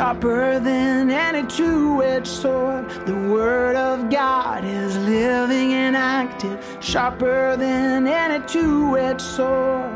[0.00, 2.88] sharper than any two-edged sword.
[3.04, 9.92] The word of God is living and active, sharper than any two-edged sword,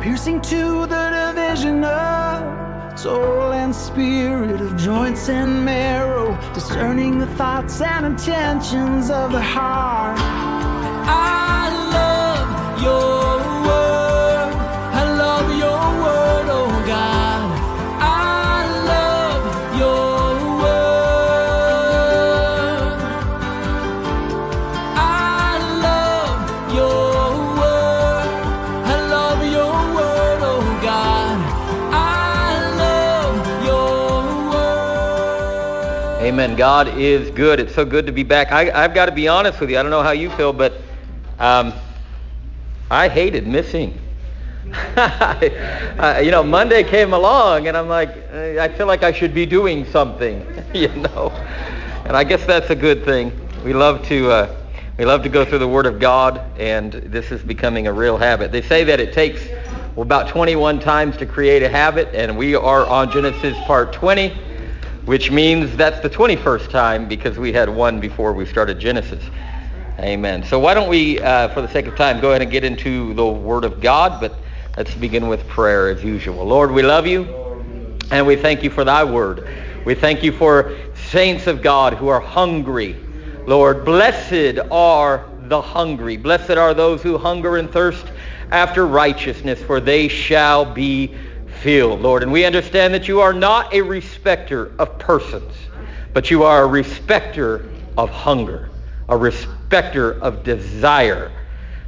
[0.00, 7.80] piercing to the division of soul and spirit, of joints and marrow, discerning the thoughts
[7.80, 10.37] and intentions of the heart.
[36.38, 36.54] Amen.
[36.54, 37.58] God is good.
[37.58, 38.52] It's so good to be back.
[38.52, 39.76] I, I've got to be honest with you.
[39.76, 40.74] I don't know how you feel, but
[41.40, 41.72] um,
[42.92, 43.98] I hated missing.
[44.96, 49.46] uh, you know, Monday came along, and I'm like, I feel like I should be
[49.46, 51.30] doing something, you know.
[52.04, 53.32] And I guess that's a good thing.
[53.64, 54.56] We love to uh,
[54.96, 58.16] we love to go through the Word of God, and this is becoming a real
[58.16, 58.52] habit.
[58.52, 59.42] They say that it takes
[59.96, 64.47] about 21 times to create a habit, and we are on Genesis part 20
[65.08, 69.24] which means that's the 21st time because we had one before we started Genesis.
[69.98, 70.44] Amen.
[70.44, 73.14] So why don't we, uh, for the sake of time, go ahead and get into
[73.14, 74.34] the Word of God, but
[74.76, 76.44] let's begin with prayer as usual.
[76.44, 77.24] Lord, we love you,
[78.10, 79.48] and we thank you for thy Word.
[79.86, 82.94] We thank you for saints of God who are hungry.
[83.46, 86.18] Lord, blessed are the hungry.
[86.18, 88.04] Blessed are those who hunger and thirst
[88.50, 91.14] after righteousness, for they shall be
[91.60, 92.22] filled, Lord.
[92.22, 95.52] And we understand that you are not a respecter of persons,
[96.12, 98.70] but you are a respecter of hunger,
[99.08, 101.32] a respecter of desire.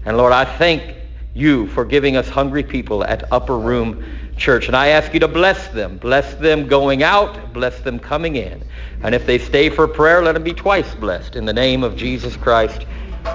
[0.04, 0.96] And Lord, I thank
[1.34, 4.04] you for giving us hungry people at Upper Room
[4.36, 4.66] Church.
[4.66, 5.98] And I ask you to bless them.
[5.98, 7.52] Bless them going out.
[7.52, 8.62] Bless them coming in.
[9.02, 11.36] And if they stay for prayer, let them be twice blessed.
[11.36, 12.86] In the name of Jesus Christ,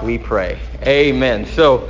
[0.02, 0.58] we pray.
[0.82, 1.46] Amen.
[1.46, 1.88] So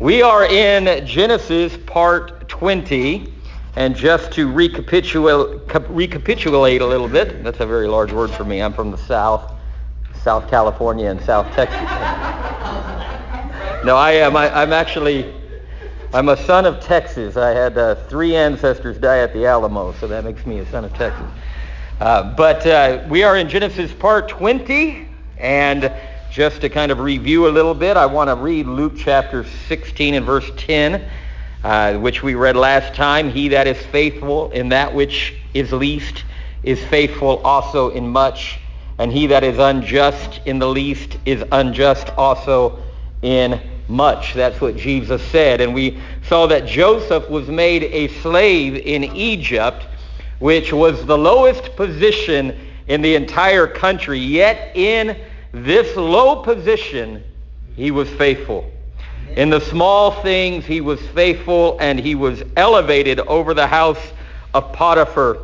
[0.00, 3.34] we are in Genesis part 20.
[3.78, 8.60] And just to recapitulate, a little bit, that's a very large word for me.
[8.60, 9.52] I'm from the South,
[10.20, 11.78] South California and South Texas.
[13.84, 14.36] No, I am.
[14.36, 15.32] I, am actually,
[16.12, 17.36] I'm a son of Texas.
[17.36, 20.84] I had uh, three ancestors die at the Alamo, so that makes me a son
[20.84, 21.30] of Texas.
[22.00, 25.06] Uh, but uh, we are in Genesis part 20,
[25.38, 25.92] and
[26.32, 30.14] just to kind of review a little bit, I want to read Luke chapter 16
[30.14, 31.08] and verse 10
[31.64, 33.30] uh, which we read last time.
[33.30, 36.24] He that is faithful in that which is least
[36.62, 38.60] is faithful also in much.
[38.98, 42.82] And he that is unjust in the least is unjust also
[43.22, 44.34] in much.
[44.34, 45.60] That's what Jesus said.
[45.60, 49.86] And we saw that Joseph was made a slave in Egypt,
[50.40, 54.18] which was the lowest position in the entire country.
[54.18, 55.16] Yet in
[55.52, 57.22] this low position,
[57.76, 58.70] he was faithful.
[59.36, 64.00] In the small things he was faithful and he was elevated over the house
[64.54, 65.38] of Potiphar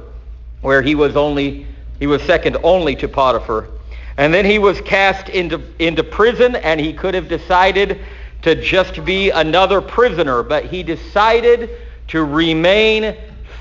[0.60, 1.66] where he was only
[2.00, 3.68] he was second only to Potiphar.
[4.16, 8.00] And then he was cast into into prison and he could have decided
[8.42, 11.70] to just be another prisoner, but he decided
[12.08, 13.16] to remain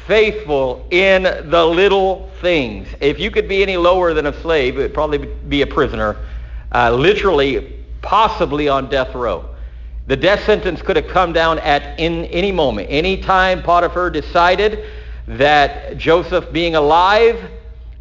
[0.08, 2.88] faithful in the little things.
[3.00, 6.18] If you could be any lower than a slave, it would probably be a prisoner,
[6.74, 9.53] uh, literally, possibly on death row.
[10.06, 12.88] The death sentence could have come down at in any moment.
[12.90, 14.86] Any time Potiphar decided
[15.28, 17.40] that Joseph being alive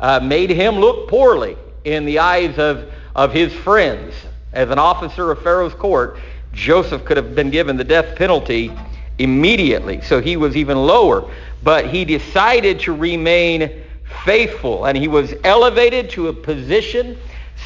[0.01, 4.15] uh, made him look poorly in the eyes of, of his friends.
[4.53, 6.19] As an officer of Pharaoh's court,
[6.53, 8.73] Joseph could have been given the death penalty
[9.19, 10.01] immediately.
[10.01, 11.31] So he was even lower.
[11.63, 13.83] But he decided to remain
[14.25, 17.17] faithful, and he was elevated to a position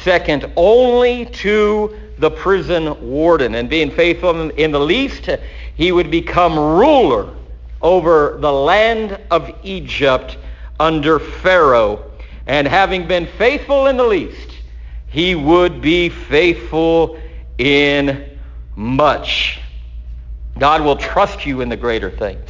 [0.03, 3.55] second only to the prison warden.
[3.55, 5.29] And being faithful in the least,
[5.75, 7.33] he would become ruler
[7.81, 10.37] over the land of Egypt
[10.79, 12.11] under Pharaoh.
[12.47, 14.51] And having been faithful in the least,
[15.07, 17.19] he would be faithful
[17.57, 18.39] in
[18.75, 19.59] much.
[20.57, 22.49] God will trust you in the greater things.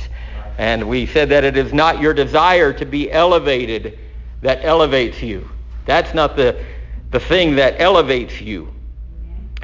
[0.58, 4.00] And we said that it is not your desire to be elevated
[4.42, 5.48] that elevates you.
[5.86, 6.64] That's not the,
[7.12, 8.74] the thing that elevates you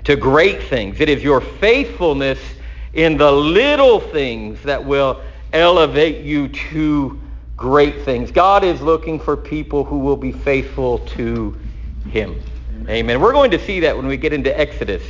[0.04, 1.00] to great things.
[1.00, 2.40] It is your faithfulness
[2.94, 5.22] in the little things that will
[5.52, 7.20] elevate you to
[7.56, 8.32] great things.
[8.32, 11.58] God is looking for people who will be faithful to
[12.10, 12.42] him.
[12.90, 13.22] Amen.
[13.22, 15.04] We're going to see that when we get into Exodus.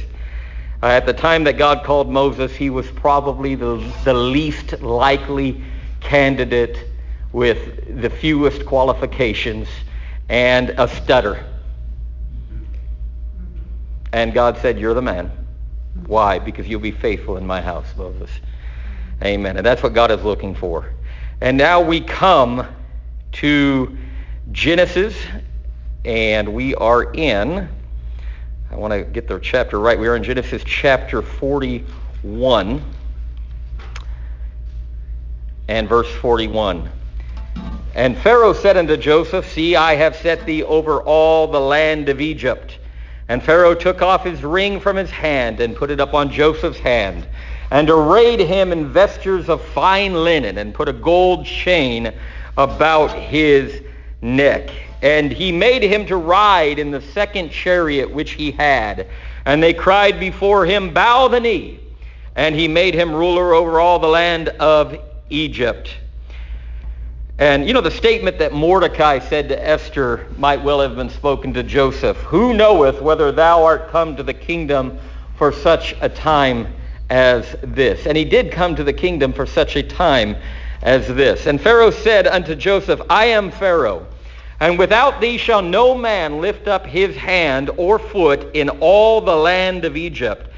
[0.84, 5.64] Uh, at the time that God called Moses, he was probably the, the least likely
[6.02, 6.78] candidate
[7.32, 9.68] with the fewest qualifications
[10.30, 11.44] and a stutter.
[14.14, 15.32] And God said, you're the man.
[16.06, 16.38] Why?
[16.38, 18.30] Because you'll be faithful in my house, Moses.
[19.24, 19.58] Amen.
[19.58, 20.94] And that's what God is looking for.
[21.42, 22.68] And now we come
[23.34, 23.98] to
[24.52, 25.16] Genesis,
[26.06, 27.68] and we are in,
[28.70, 29.98] I want to get the chapter right.
[29.98, 32.84] We are in Genesis chapter 41
[35.68, 36.88] and verse 41.
[37.96, 42.22] And Pharaoh said unto Joseph, See, I have set thee over all the land of
[42.22, 42.78] Egypt.
[43.30, 46.80] And Pharaoh took off his ring from his hand and put it up on Joseph's
[46.80, 47.26] hand
[47.72, 52.14] and arrayed him in vestures of fine linen and put a gold chain
[52.58, 53.82] about his
[54.22, 54.70] neck.
[55.02, 59.08] And he made him to ride in the second chariot which he had.
[59.46, 61.80] And they cried before him, Bow the knee.
[62.36, 64.98] And he made him ruler over all the land of
[65.30, 65.96] Egypt.
[67.40, 71.52] And you know the statement that Mordecai said to Esther might well have been spoken
[71.56, 72.18] to Joseph.
[72.18, 75.00] Who knoweth whether thou art come to the kingdom
[75.36, 76.72] for such a time
[77.10, 78.06] as this?
[78.06, 80.36] And he did come to the kingdom for such a time
[80.84, 81.48] as this.
[81.48, 84.06] And Pharaoh said unto Joseph, I am Pharaoh,
[84.60, 89.36] and without thee shall no man lift up his hand or foot in all the
[89.36, 90.53] land of Egypt.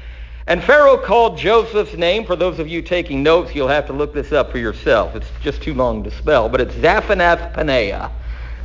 [0.48, 2.24] And Pharaoh called Joseph's name.
[2.24, 5.16] For those of you taking notes, you'll have to look this up for yourself.
[5.16, 6.48] It's just too long to spell.
[6.48, 8.12] But it's Zaphanath Paneah.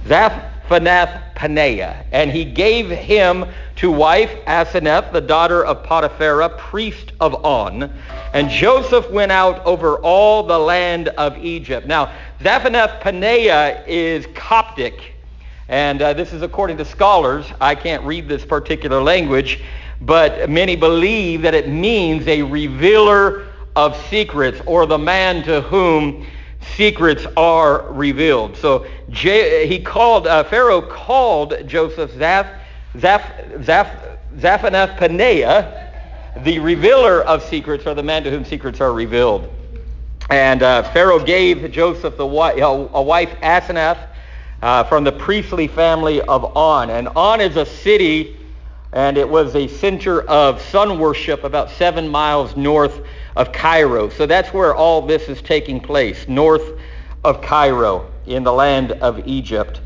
[0.06, 2.06] Zaphanath Paneah.
[2.12, 3.45] And he gave him
[3.78, 7.92] to wife Asenath, the daughter of Potipharah, priest of On.
[8.33, 11.88] And Joseph went out over all the land of Egypt.
[11.88, 15.16] Now, Zaphanath Paneah is Coptic.
[15.68, 17.48] And uh, this is according to scholars.
[17.60, 19.63] I can't read this particular language
[20.01, 26.25] but many believe that it means a revealer of secrets or the man to whom
[26.75, 28.57] secrets are revealed.
[28.57, 32.59] So he called, uh, Pharaoh called Joseph Zaph,
[32.95, 38.94] Zaph, Zaph, Zaphanath Paneah, the revealer of secrets or the man to whom secrets are
[38.94, 39.50] revealed.
[40.30, 44.07] And uh, Pharaoh gave Joseph the wi- a wife, Asenath,
[44.62, 46.89] uh, from the priestly family of On.
[46.89, 48.38] And On is a city
[48.93, 53.01] and it was a center of sun worship about seven miles north
[53.35, 54.09] of Cairo.
[54.09, 56.79] So that's where all this is taking place, north
[57.23, 59.81] of Cairo in the land of Egypt.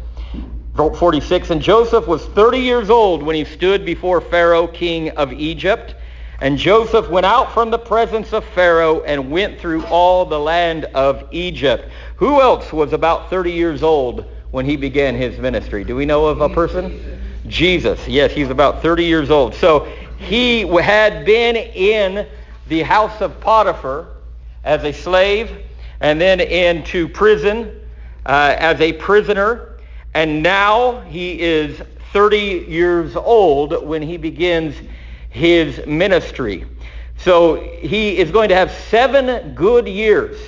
[0.75, 5.95] 46, and Joseph was 30 years old when he stood before Pharaoh, king of Egypt.
[6.41, 10.83] And Joseph went out from the presence of Pharaoh and went through all the land
[10.93, 11.89] of Egypt.
[12.17, 15.85] Who else was about 30 years old when he began his ministry?
[15.85, 17.21] Do we know of a person?
[17.47, 18.07] Jesus.
[18.07, 19.53] Yes, he's about 30 years old.
[19.55, 19.85] So
[20.17, 22.27] he had been in
[22.67, 24.07] the house of Potiphar
[24.63, 25.51] as a slave
[25.99, 27.79] and then into prison
[28.25, 29.77] uh, as a prisoner.
[30.13, 31.81] And now he is
[32.13, 34.75] 30 years old when he begins
[35.29, 36.65] his ministry.
[37.17, 40.39] So he is going to have seven good years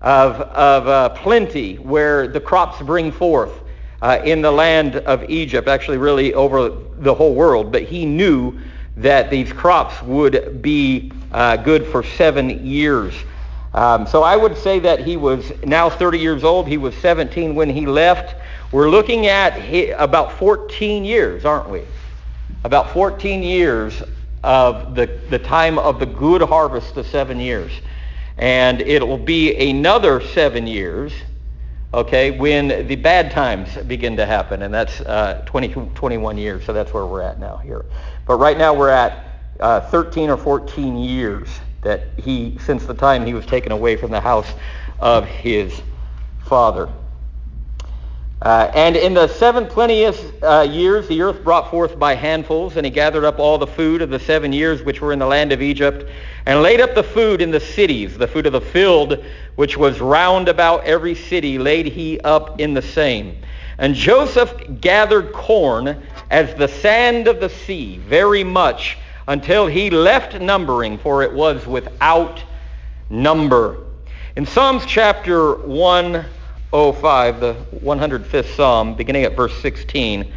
[0.00, 3.52] of, of uh, plenty where the crops bring forth
[4.00, 8.58] uh, in the land of Egypt, actually really over the whole world, but he knew
[8.96, 13.14] that these crops would be uh, good for seven years.
[13.74, 16.66] Um, so I would say that he was now 30 years old.
[16.66, 18.34] He was 17 when he left.
[18.72, 19.56] We're looking at
[19.98, 21.82] about 14 years, aren't we?
[22.64, 24.02] About 14 years
[24.42, 27.70] of the, the time of the good harvest, the seven years.
[28.36, 31.12] And it will be another seven years
[31.92, 36.72] okay, when the bad times begin to happen, and that's uh, 20, 21 years, so
[36.72, 37.84] that's where we're at now here.
[38.26, 39.24] But right now we're at
[39.60, 41.48] uh, 13 or 14 years
[41.82, 44.52] that he, since the time he was taken away from the house
[45.00, 45.80] of his
[46.44, 46.88] father.
[48.40, 52.90] Uh, and in the seven uh, years, the earth brought forth by handfuls, and he
[52.90, 55.60] gathered up all the food of the seven years which were in the land of
[55.60, 56.08] Egypt,
[56.46, 59.24] and laid up the food in the cities, the food of the field,
[59.56, 63.36] which was round about every city, laid he up in the same.
[63.78, 70.40] And Joseph gathered corn as the sand of the sea, very much, until he left
[70.40, 72.40] numbering, for it was without
[73.10, 73.78] number.
[74.36, 76.24] In Psalms chapter 1,
[76.70, 80.30] 105, the 105th Psalm, beginning at verse 16,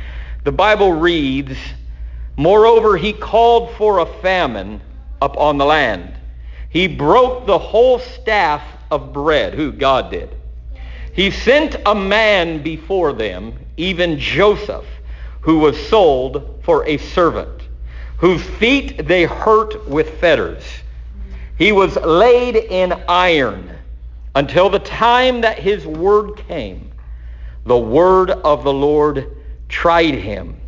[0.45, 1.57] the Bible reads,
[2.38, 4.79] Moreover, he called for a famine
[5.21, 6.13] upon the land.
[6.69, 9.53] He broke the whole staff of bread.
[9.55, 9.73] Who?
[9.73, 10.29] God did.
[11.13, 14.85] He sent a man before them, even Joseph,
[15.41, 17.61] who was sold for a servant,
[18.17, 20.63] whose feet they hurt with fetters.
[21.57, 23.70] He was laid in iron
[24.35, 26.91] until the time that his word came.
[27.65, 29.38] The word of the Lord
[29.69, 30.59] tried him.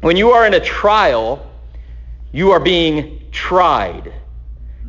[0.00, 1.50] When you are in a trial,
[2.32, 4.12] you are being tried.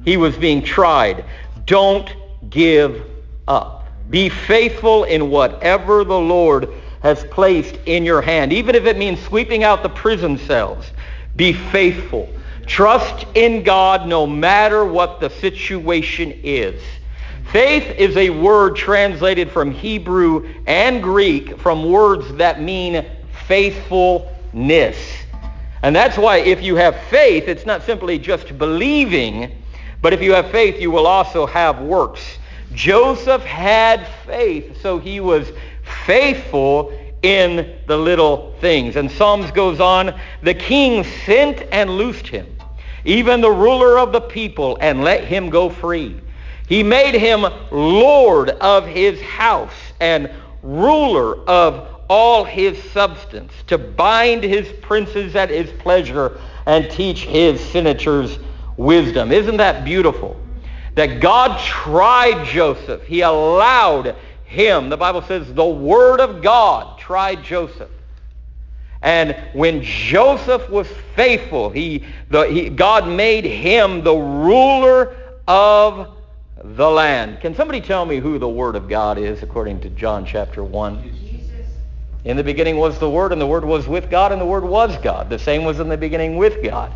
[0.04, 1.26] He was being tried.
[1.66, 2.14] Don't
[2.50, 3.06] give
[3.48, 3.88] up.
[4.10, 6.70] Be faithful in whatever the Lord
[7.02, 10.86] has placed in your hand, even if it means sweeping out the prison cells.
[11.36, 12.30] Be faithful.
[12.66, 16.82] Trust in God no matter what the situation is.
[17.52, 23.06] Faith is a word translated from Hebrew and Greek from words that mean
[23.48, 24.98] faithfulness.
[25.82, 29.64] And that's why if you have faith, it's not simply just believing,
[30.02, 32.38] but if you have faith, you will also have works.
[32.74, 35.50] Joseph had faith, so he was
[36.06, 38.98] faithful in the little things.
[38.98, 42.46] And Psalms goes on, the king sent and loosed him,
[43.06, 46.20] even the ruler of the people, and let him go free.
[46.68, 50.30] He made him Lord of his house and
[50.62, 57.60] ruler of all his substance, to bind his princes at his pleasure and teach his
[57.60, 58.40] senators
[58.78, 59.32] wisdom.
[59.32, 60.40] Isn't that beautiful?
[60.96, 63.04] That God tried Joseph.
[63.04, 64.90] He allowed him.
[64.90, 67.90] The Bible says the word of God tried Joseph.
[69.02, 75.16] And when Joseph was faithful, he, the, he, God made him the ruler
[75.48, 76.17] of
[76.64, 77.40] the land.
[77.40, 81.14] Can somebody tell me who the Word of God is according to John chapter 1?
[82.26, 84.64] In the beginning was the Word, and the Word was with God, and the Word
[84.64, 85.30] was God.
[85.30, 86.92] The same was in the beginning with God.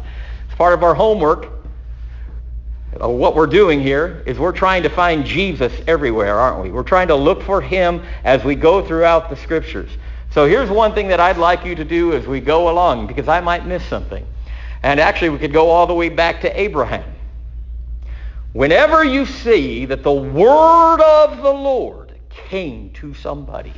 [0.48, 1.48] It's part of our homework.
[3.02, 6.72] Uh, what we're doing here is we're trying to find Jesus everywhere, aren't we?
[6.72, 9.90] We're trying to look for him as we go throughout the Scriptures.
[10.32, 13.28] So here's one thing that I'd like you to do as we go along, because
[13.28, 14.26] I might miss something.
[14.84, 17.11] And actually, we could go all the way back to Abraham.
[18.54, 23.74] Whenever you see that the word of the Lord came to somebody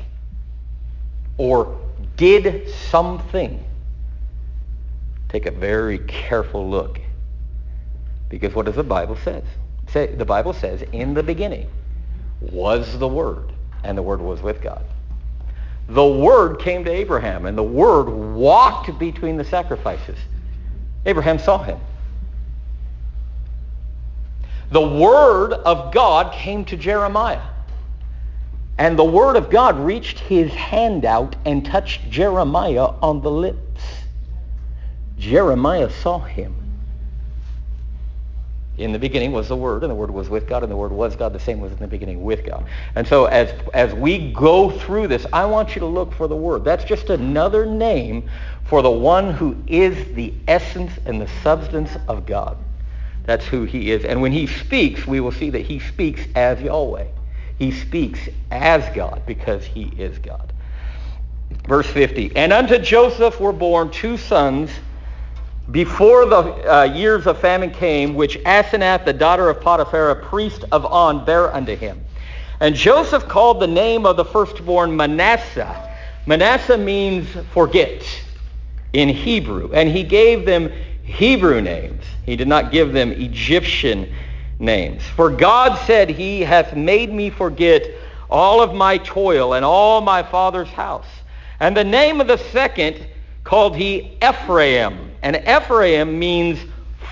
[1.37, 1.79] or
[2.17, 3.63] did something,
[5.29, 6.99] take a very careful look.
[8.29, 9.43] Because what does the Bible says?
[9.89, 11.69] Say, the Bible says, in the beginning
[12.41, 13.53] was the Word,
[13.83, 14.83] and the Word was with God.
[15.87, 20.17] The Word came to Abraham, and the Word walked between the sacrifices.
[21.05, 21.79] Abraham saw him.
[24.73, 27.43] The Word of God came to Jeremiah.
[28.79, 33.83] And the Word of God reached his hand out and touched Jeremiah on the lips.
[35.19, 36.55] Jeremiah saw him.
[38.79, 40.91] In the beginning was the Word, and the Word was with God, and the Word
[40.91, 41.33] was God.
[41.33, 42.65] The same was in the beginning with God.
[42.95, 46.35] And so as, as we go through this, I want you to look for the
[46.35, 46.63] Word.
[46.63, 48.27] That's just another name
[48.63, 52.57] for the one who is the essence and the substance of God.
[53.25, 54.03] That's who he is.
[54.03, 57.05] And when he speaks, we will see that he speaks as Yahweh.
[57.57, 58.19] He speaks
[58.51, 60.51] as God because he is God.
[61.67, 64.69] Verse 50, And unto Joseph were born two sons
[65.71, 70.65] before the uh, years of famine came, which Asenath, the daughter of Potiphar, a priest
[70.71, 72.03] of On, bare unto him.
[72.59, 75.89] And Joseph called the name of the firstborn Manasseh.
[76.25, 78.03] Manasseh means forget
[78.93, 79.71] in Hebrew.
[79.73, 80.71] And he gave them
[81.03, 82.03] Hebrew names.
[82.25, 84.13] He did not give them Egyptian
[84.59, 85.03] names.
[85.15, 87.85] For God said, He hath made me forget
[88.29, 91.07] all of my toil and all my father's house.
[91.59, 93.05] And the name of the second
[93.43, 95.11] called he Ephraim.
[95.21, 96.59] And Ephraim means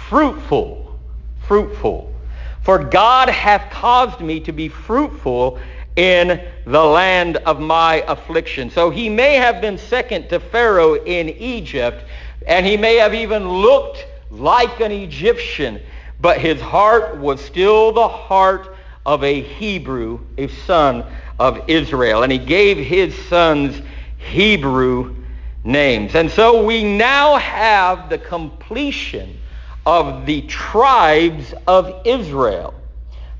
[0.09, 0.99] fruitful,
[1.47, 2.13] fruitful.
[2.61, 5.59] For God hath caused me to be fruitful
[5.95, 8.69] in the land of my affliction.
[8.69, 12.05] So he may have been second to Pharaoh in Egypt,
[12.47, 15.81] and he may have even looked like an Egyptian,
[16.19, 21.05] but his heart was still the heart of a Hebrew, a son
[21.39, 22.23] of Israel.
[22.23, 23.81] And he gave his sons
[24.17, 25.15] Hebrew
[25.63, 26.15] names.
[26.15, 29.37] And so we now have the completion
[29.85, 32.73] of the tribes of Israel.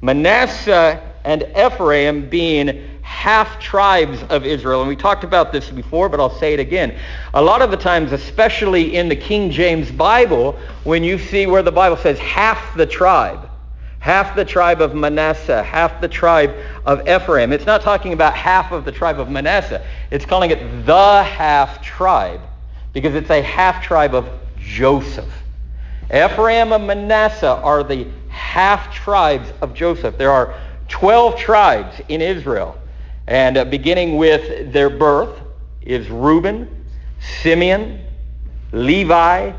[0.01, 4.81] Manasseh and Ephraim being half tribes of Israel.
[4.81, 6.97] And we talked about this before, but I'll say it again.
[7.33, 11.61] A lot of the times, especially in the King James Bible, when you see where
[11.61, 13.49] the Bible says half the tribe,
[13.99, 18.71] half the tribe of Manasseh, half the tribe of Ephraim, it's not talking about half
[18.71, 19.85] of the tribe of Manasseh.
[20.09, 22.41] It's calling it the half tribe
[22.93, 25.31] because it's a half tribe of Joseph.
[26.13, 30.17] Ephraim and Manasseh are the half tribes of Joseph.
[30.17, 30.55] There are
[30.91, 32.77] 12 tribes in Israel.
[33.27, 35.39] And uh, beginning with their birth
[35.81, 36.86] is Reuben,
[37.41, 38.01] Simeon,
[38.71, 39.53] Levi,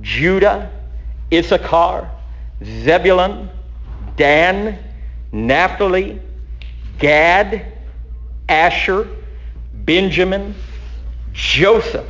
[0.00, 0.70] Judah,
[1.32, 2.10] Issachar,
[2.64, 3.48] Zebulun,
[4.16, 4.78] Dan,
[5.32, 6.20] Naphtali,
[6.98, 7.72] Gad,
[8.48, 9.08] Asher,
[9.72, 10.54] Benjamin,
[11.32, 12.08] Joseph.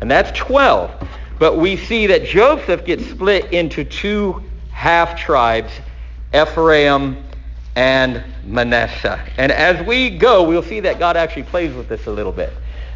[0.00, 0.90] And that's 12.
[1.38, 5.72] But we see that Joseph gets split into two half tribes,
[6.34, 7.27] Ephraim
[7.78, 9.20] and Manasseh.
[9.36, 12.52] And as we go, we'll see that God actually plays with this a little bit.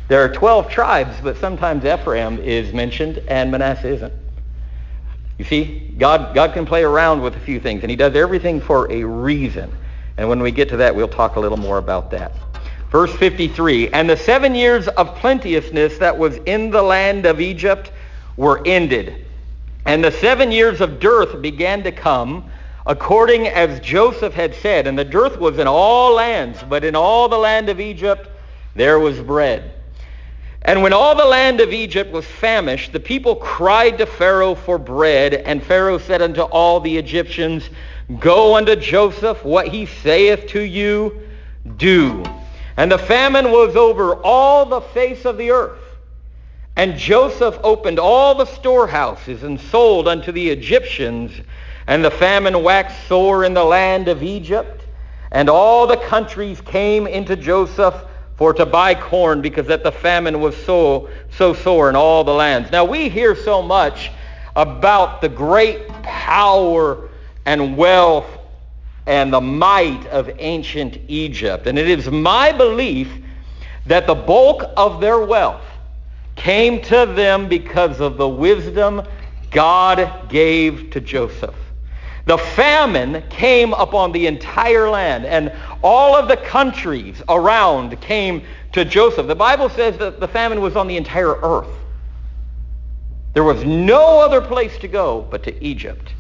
[0.09, 4.13] There are 12 tribes, but sometimes Ephraim is mentioned and Manasseh isn't.
[5.39, 8.61] You see, God, God can play around with a few things, and he does everything
[8.61, 9.71] for a reason.
[10.17, 12.33] And when we get to that, we'll talk a little more about that.
[12.91, 17.93] Verse 53, And the seven years of plenteousness that was in the land of Egypt
[18.37, 19.27] were ended.
[19.87, 22.51] And the seven years of dearth began to come,
[22.87, 24.87] according as Joseph had said.
[24.87, 28.29] And the dearth was in all lands, but in all the land of Egypt
[28.75, 29.73] there was bread.
[30.65, 34.79] And when all the land of Egypt was famished, the people cried to Pharaoh for
[34.79, 35.35] bread.
[35.35, 37.69] And Pharaoh said unto all the Egyptians,
[38.21, 41.21] Go unto Joseph, what he saith to you,
[41.77, 42.23] do.
[42.77, 45.79] And the famine was over all the face of the earth.
[46.77, 51.33] And Joseph opened all the storehouses and sold unto the Egyptians.
[51.87, 54.87] And the famine waxed sore in the land of Egypt.
[55.31, 57.95] And all the countries came into Joseph
[58.37, 62.33] for to buy corn because that the famine was so, so sore in all the
[62.33, 62.71] lands.
[62.71, 64.11] Now we hear so much
[64.57, 67.09] about the great power
[67.47, 68.27] and wealth
[69.07, 71.67] and the might of ancient Egypt.
[71.67, 73.11] And it is my belief
[73.87, 75.65] that the bulk of their wealth
[76.37, 79.03] came to them because of the wisdom
[79.51, 81.55] God gave to Joseph.
[82.25, 85.53] The famine came upon the entire land, and
[85.83, 89.27] all of the countries around came to Joseph.
[89.27, 91.69] The Bible says that the famine was on the entire earth.
[93.35, 96.15] There was no other place to go but to Egypt.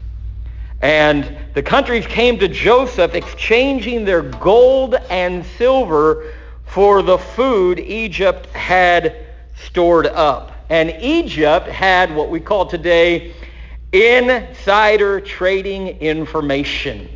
[0.81, 6.33] And the countries came to Joseph exchanging their gold and silver
[6.64, 9.27] for the food Egypt had
[9.66, 10.50] stored up.
[10.70, 13.35] And Egypt had what we call today
[13.92, 17.09] insider trading information.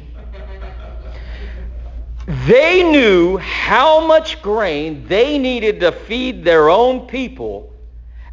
[2.46, 7.72] They knew how much grain they needed to feed their own people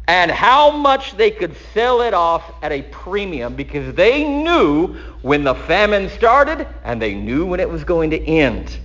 [0.06, 5.44] and how much they could sell it off at a premium because they knew when
[5.44, 8.78] the famine started and they knew when it was going to end.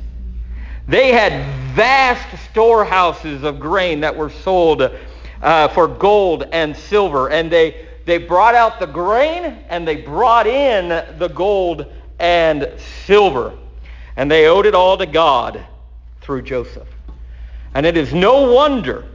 [0.87, 1.45] They had
[1.75, 4.89] vast storehouses of grain that were sold
[5.41, 10.47] uh, for gold and silver, and they they brought out the grain and they brought
[10.47, 11.85] in the gold
[12.17, 12.67] and
[13.05, 13.53] silver.
[14.15, 15.63] And they owed it all to God
[16.21, 16.87] through Joseph.
[17.73, 19.05] And it is no wonder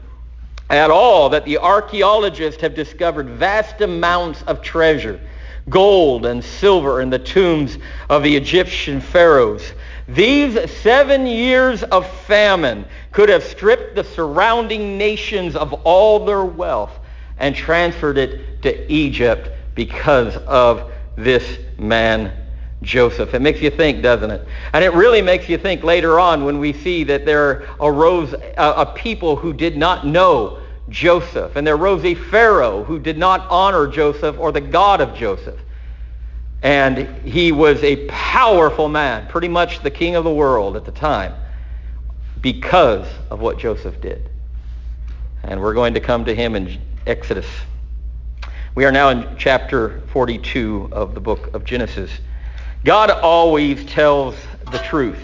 [0.70, 5.20] at all that the archaeologists have discovered vast amounts of treasure,
[5.68, 7.78] gold and silver in the tombs
[8.08, 9.72] of the Egyptian pharaohs.
[10.06, 17.00] These seven years of famine could have stripped the surrounding nations of all their wealth
[17.38, 22.32] and transferred it to Egypt because of this man
[22.84, 23.34] Joseph.
[23.34, 24.46] It makes you think, doesn't it?
[24.72, 28.54] And it really makes you think later on when we see that there arose a,
[28.58, 31.56] a, people who did not know Joseph.
[31.56, 35.58] And there arose a Pharaoh who did not honor Joseph or the God of Joseph.
[36.62, 40.92] And he was a powerful man, pretty much the king of the world at the
[40.92, 41.34] time,
[42.40, 44.30] because of what Joseph did.
[45.42, 47.46] And we're going to come to him in Exodus.
[48.74, 52.10] We are now in chapter 42 of the book of Genesis.
[52.84, 54.34] God always tells
[54.72, 55.22] the truth.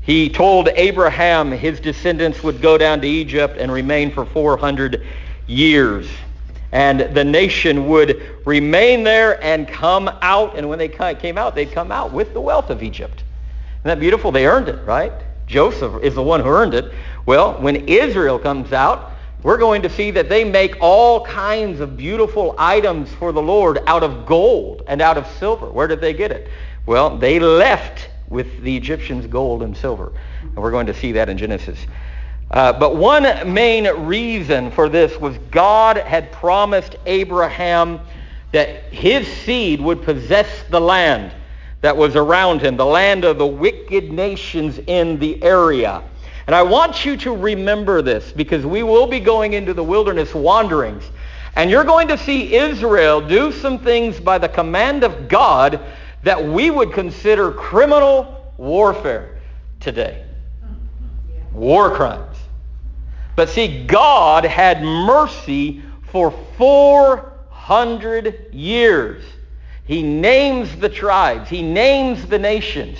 [0.00, 5.06] He told Abraham his descendants would go down to Egypt and remain for 400
[5.46, 6.08] years.
[6.72, 10.56] And the nation would remain there and come out.
[10.56, 13.22] And when they came out, they'd come out with the wealth of Egypt.
[13.80, 14.32] Isn't that beautiful?
[14.32, 15.12] They earned it, right?
[15.46, 16.92] Joseph is the one who earned it.
[17.26, 21.96] Well, when Israel comes out, we're going to see that they make all kinds of
[21.96, 25.70] beautiful items for the Lord out of gold and out of silver.
[25.70, 26.48] Where did they get it?
[26.86, 30.12] Well, they left with the Egyptians gold and silver.
[30.42, 31.78] And we're going to see that in Genesis.
[32.50, 38.00] Uh, but one main reason for this was God had promised Abraham
[38.52, 41.32] that his seed would possess the land
[41.80, 46.02] that was around him, the land of the wicked nations in the area.
[46.48, 50.34] And I want you to remember this because we will be going into the wilderness
[50.34, 51.04] wanderings.
[51.56, 55.78] And you're going to see Israel do some things by the command of God
[56.22, 59.36] that we would consider criminal warfare
[59.78, 60.24] today.
[61.52, 62.38] War crimes.
[63.36, 69.22] But see, God had mercy for 400 years.
[69.84, 71.50] He names the tribes.
[71.50, 72.98] He names the nations.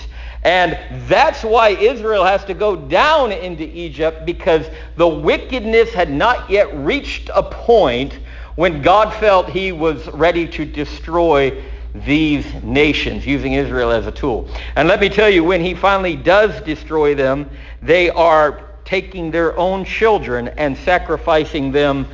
[0.48, 4.64] And that's why Israel has to go down into Egypt because
[4.96, 8.18] the wickedness had not yet reached a point
[8.54, 11.62] when God felt he was ready to destroy
[11.94, 14.48] these nations, using Israel as a tool.
[14.74, 17.50] And let me tell you, when he finally does destroy them,
[17.82, 22.08] they are taking their own children and sacrificing them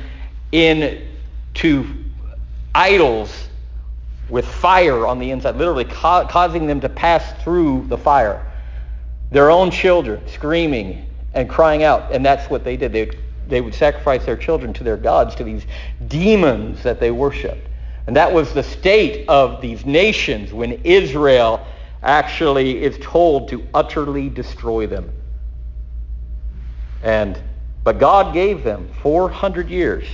[0.51, 1.87] into
[2.73, 3.47] idols
[4.29, 8.45] with fire on the inside, literally ca- causing them to pass through the fire.
[9.31, 12.11] Their own children screaming and crying out.
[12.11, 12.93] And that's what they did.
[12.93, 13.11] They,
[13.47, 15.65] they would sacrifice their children to their gods, to these
[16.07, 17.67] demons that they worshiped.
[18.07, 21.65] And that was the state of these nations when Israel
[22.03, 25.11] actually is told to utterly destroy them.
[27.03, 27.39] And
[27.83, 30.05] but God gave them 400 years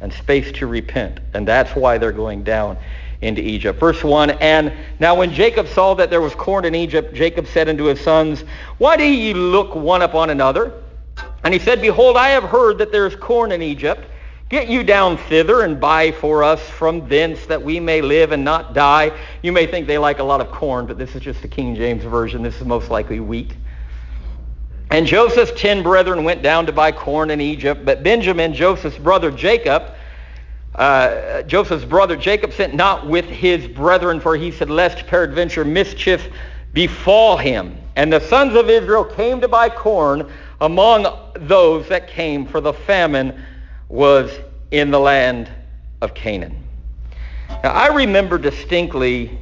[0.00, 2.76] and space to repent, and that's why they're going down
[3.20, 3.78] into Egypt.
[3.78, 7.68] Verse 1, And now when Jacob saw that there was corn in Egypt, Jacob said
[7.68, 8.44] unto his sons,
[8.78, 10.72] Why do ye look one upon another?
[11.44, 14.06] And he said, Behold, I have heard that there is corn in Egypt.
[14.50, 18.44] Get you down thither and buy for us from thence that we may live and
[18.44, 19.10] not die.
[19.42, 21.74] You may think they like a lot of corn, but this is just the King
[21.74, 22.42] James Version.
[22.42, 23.54] This is most likely wheat.
[24.90, 29.30] And Joseph's ten brethren went down to buy corn in Egypt, but Benjamin, Joseph's brother
[29.30, 29.94] Jacob,
[30.74, 36.28] uh, Joseph's brother Jacob sent not with his brethren, for he said, lest peradventure mischief
[36.72, 37.76] befall him.
[37.96, 42.72] And the sons of Israel came to buy corn among those that came, for the
[42.72, 43.44] famine
[43.88, 44.36] was
[44.70, 45.48] in the land
[46.00, 46.56] of Canaan.
[47.62, 49.38] Now, I remember distinctly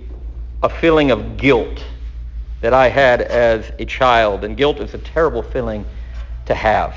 [0.63, 1.83] a feeling of guilt
[2.61, 5.85] that I had as a child, and guilt is a terrible feeling
[6.47, 6.95] to have.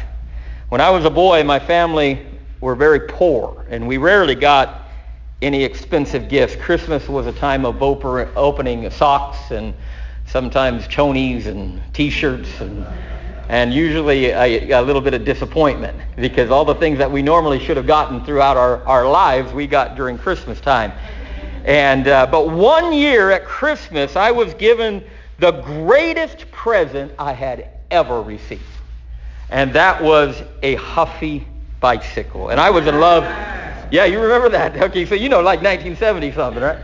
[0.69, 2.25] When I was a boy, my family
[2.61, 4.83] were very poor, and we rarely got
[5.41, 6.55] any expensive gifts.
[6.55, 9.73] Christmas was a time of opening socks and
[10.25, 12.85] sometimes chonies and T-shirts and
[13.47, 17.59] and usually a, a, little bit of disappointment because all the things that we normally
[17.59, 20.91] should have gotten throughout our, our lives we got during Christmas time.
[21.63, 25.03] And uh, but one year at Christmas I was given
[25.37, 28.63] the greatest present I had ever received.
[29.49, 31.45] And that was a Huffy
[31.85, 32.49] bicycle.
[32.49, 33.23] And I was in love.
[33.91, 34.75] Yeah, you remember that.
[34.89, 36.79] Okay, so you know like 1970 something, right?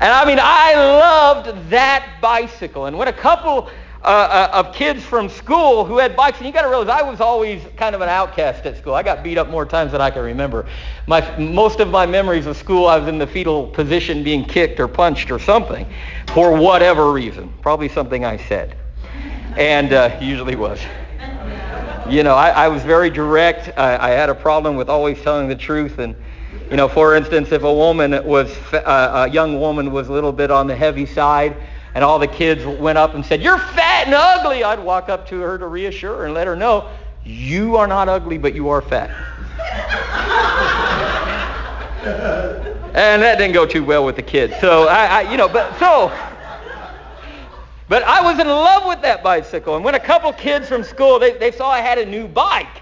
[0.00, 2.86] And I mean, I loved that bicycle.
[2.86, 3.68] And when a couple
[4.02, 7.02] uh, uh, of kids from school who had bikes, and you got to realize I
[7.02, 8.94] was always kind of an outcast at school.
[8.94, 10.66] I got beat up more times than I can remember.
[11.06, 14.80] My most of my memories of school, I was in the fetal position, being kicked
[14.80, 15.86] or punched or something,
[16.32, 17.52] for whatever reason.
[17.60, 18.76] Probably something I said,
[19.58, 20.80] and uh, usually was.
[22.08, 23.76] You know, I, I was very direct.
[23.78, 26.14] I, I had a problem with always telling the truth, and
[26.70, 30.32] you know, for instance, if a woman was uh, a young woman was a little
[30.32, 31.56] bit on the heavy side
[31.94, 35.26] and all the kids went up and said, you're fat and ugly, I'd walk up
[35.28, 36.88] to her to reassure her and let her know,
[37.24, 39.10] you are not ugly, but you are fat.
[42.94, 44.54] and that didn't go too well with the kids.
[44.60, 46.08] So I, I, you know, but so,
[47.92, 49.76] but I was in love with that bicycle.
[49.76, 52.80] And when a couple kids from school, they, they saw I had a new bike.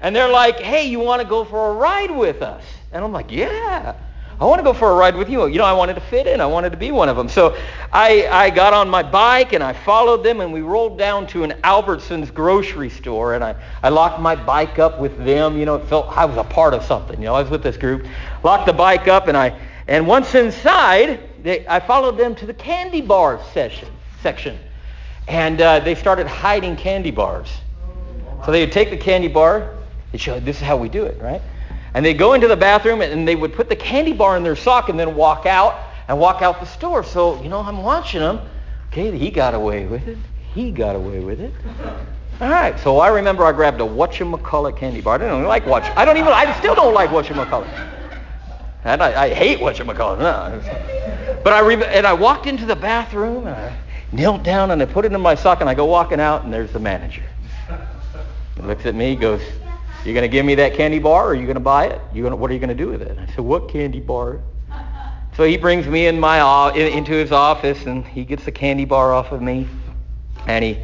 [0.00, 2.62] And they're like, hey, you want to go for a ride with us?
[2.92, 3.96] And I'm like, yeah.
[4.40, 5.48] I want to go for a ride with you.
[5.48, 6.40] You know, I wanted to fit in.
[6.40, 7.28] I wanted to be one of them.
[7.28, 7.58] So
[7.92, 11.42] I, I got on my bike and I followed them and we rolled down to
[11.42, 15.58] an Albertsons grocery store and I, I locked my bike up with them.
[15.58, 17.18] You know, it felt I was a part of something.
[17.18, 18.06] You know, I was with this group.
[18.44, 22.54] Locked the bike up and I, and once inside, they, I followed them to the
[22.54, 23.88] candy bar session,
[24.24, 24.58] section.
[25.28, 27.48] And uh, they started hiding candy bars.
[28.44, 29.76] So they would take the candy bar.
[30.12, 31.42] They show, this is how we do it, right?
[31.92, 34.56] And they'd go into the bathroom and they would put the candy bar in their
[34.56, 37.04] sock and then walk out and walk out the store.
[37.04, 38.40] So, you know, I'm watching them.
[38.88, 40.18] Okay, he got away with it.
[40.54, 41.52] He got away with it.
[42.40, 45.14] All right, so I remember I grabbed a whatchamacallit candy bar.
[45.14, 45.84] I don't even like watch.
[45.96, 47.68] I don't even, I still don't like whatchamacallit.
[48.84, 50.18] And I, I hate whatchamacallit.
[50.18, 51.40] No.
[51.44, 54.86] But I, re- and I walked into the bathroom and I knelt down and I
[54.86, 57.22] put it in my sock and I go walking out and there's the manager.
[58.56, 59.42] He looks at me, goes,
[60.04, 62.00] you going to give me that candy bar or are you going to buy it?
[62.12, 63.18] You gonna, what are you going to do with it?
[63.18, 64.40] I said, what candy bar?
[65.36, 69.12] So he brings me in my into his office and he gets the candy bar
[69.12, 69.66] off of me
[70.46, 70.78] and he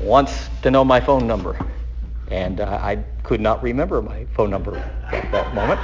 [0.00, 1.58] wants to know my phone number.
[2.30, 4.78] And uh, I could not remember my phone number
[5.10, 5.80] at that moment.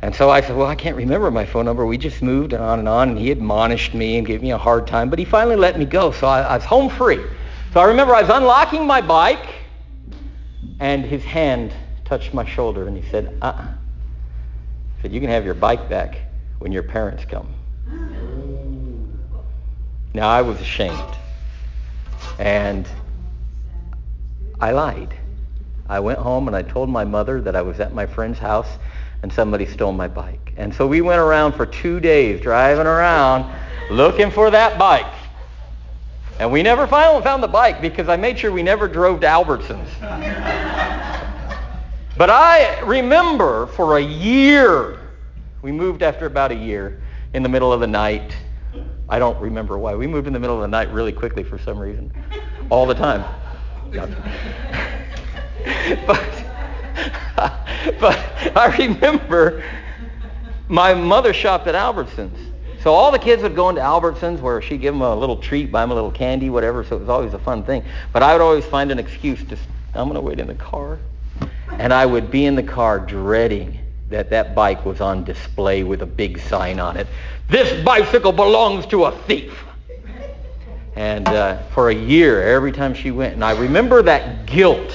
[0.00, 1.84] And so I said, well, I can't remember my phone number.
[1.84, 4.58] We just moved and on and on, and he admonished me and gave me a
[4.58, 5.10] hard time.
[5.10, 7.20] But he finally let me go, so I, I was home free.
[7.72, 9.54] So I remember I was unlocking my bike,
[10.80, 11.72] and his hand
[12.04, 13.66] touched my shoulder and he said, uh-uh.
[14.96, 16.18] He said, you can have your bike back
[16.58, 17.52] when your parents come.
[20.14, 21.16] Now I was ashamed.
[22.38, 22.88] And
[24.60, 25.14] I lied.
[25.88, 28.68] I went home and I told my mother that I was at my friend's house
[29.22, 30.52] and somebody stole my bike.
[30.56, 33.52] And so we went around for two days driving around
[33.90, 35.12] looking for that bike.
[36.38, 39.26] And we never finally found the bike because I made sure we never drove to
[39.26, 39.88] Albertsons.
[42.16, 45.00] but I remember for a year,
[45.62, 47.02] we moved after about a year
[47.34, 48.36] in the middle of the night.
[49.08, 49.94] I don't remember why.
[49.96, 52.12] We moved in the middle of the night really quickly for some reason.
[52.70, 53.24] All the time.
[56.06, 56.37] but,
[58.00, 58.18] but
[58.56, 59.62] I remember
[60.68, 62.36] my mother shopped at Albertsons.
[62.82, 65.72] So all the kids would go into Albertsons where she'd give them a little treat,
[65.72, 66.84] buy them a little candy, whatever.
[66.84, 67.84] So it was always a fun thing.
[68.12, 69.56] But I would always find an excuse to,
[69.94, 70.98] I'm going to wait in the car.
[71.72, 73.78] And I would be in the car dreading
[74.10, 77.06] that that bike was on display with a big sign on it.
[77.48, 79.64] This bicycle belongs to a thief.
[80.96, 84.92] And uh, for a year, every time she went, and I remember that guilt.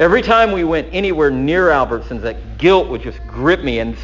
[0.00, 3.96] Every time we went anywhere near Albertsons, that guilt would just grip me, and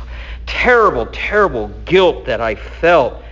[0.46, 3.22] terrible, terrible guilt that I felt.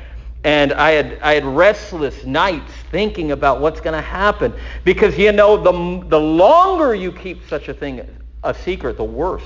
[0.44, 4.52] And I had, I had restless nights thinking about what's going to happen.
[4.84, 8.08] Because, you know, the, the longer you keep such a thing
[8.44, 9.42] a secret, the worse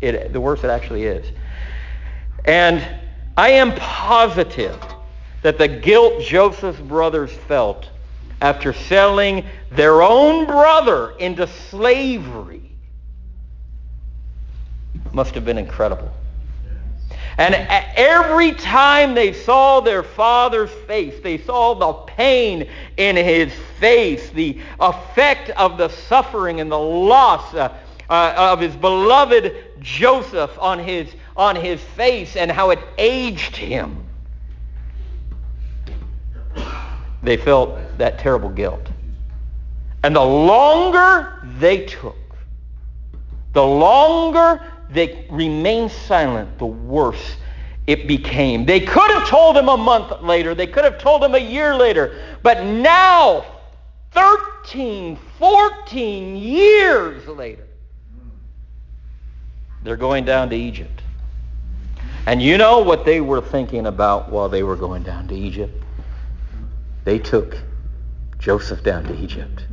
[0.00, 1.26] it, the worse it actually is.
[2.44, 2.86] And
[3.36, 4.78] I am positive
[5.42, 7.88] that the guilt Joseph's brothers felt
[8.44, 12.60] after selling their own brother into slavery
[15.14, 16.12] must have been incredible.
[17.38, 17.54] And
[17.96, 24.60] every time they saw their father's face, they saw the pain in his face, the
[24.78, 27.74] effect of the suffering and the loss uh,
[28.10, 34.03] uh, of his beloved Joseph on his, on his face and how it aged him.
[37.24, 38.86] They felt that terrible guilt.
[40.02, 42.16] And the longer they took,
[43.54, 44.60] the longer
[44.90, 47.36] they remained silent, the worse
[47.86, 48.66] it became.
[48.66, 50.54] They could have told him a month later.
[50.54, 52.22] They could have told him a year later.
[52.42, 53.44] But now,
[54.12, 57.66] 13, 14 years later,
[59.82, 61.02] they're going down to Egypt.
[62.26, 65.83] And you know what they were thinking about while they were going down to Egypt?
[67.04, 67.56] They took
[68.38, 69.66] Joseph down to Egypt.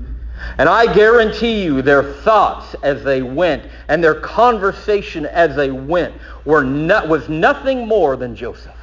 [0.58, 6.16] And I guarantee you their thoughts as they went and their conversation as they went
[6.46, 6.64] were
[7.08, 8.76] was nothing more than Joseph.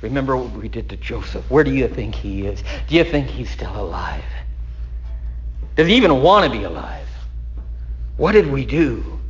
[0.00, 1.48] Remember what we did to Joseph.
[1.50, 2.62] Where do you think he is?
[2.88, 4.24] Do you think he's still alive?
[5.76, 7.06] Does he even want to be alive?
[8.16, 9.20] What did we do?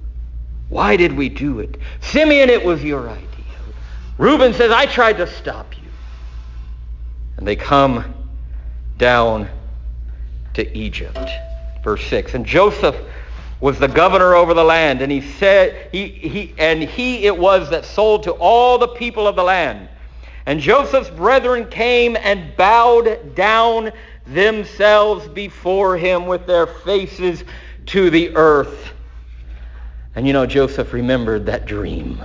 [0.71, 1.77] Why did we do it?
[2.01, 3.29] Simeon, it was your idea.
[4.17, 5.89] Reuben says, I tried to stop you.
[7.37, 8.22] And they come
[8.99, 9.49] down
[10.55, 11.19] to Egypt.
[11.83, 12.35] Verse 6.
[12.35, 12.97] And Joseph
[13.61, 17.71] was the governor over the land, and he said, he, he, and he it was
[17.71, 19.89] that sold to all the people of the land.
[20.47, 23.93] And Joseph's brethren came and bowed down
[24.27, 27.45] themselves before him with their faces
[27.87, 28.93] to the earth.
[30.15, 32.21] And you know, Joseph remembered that dream.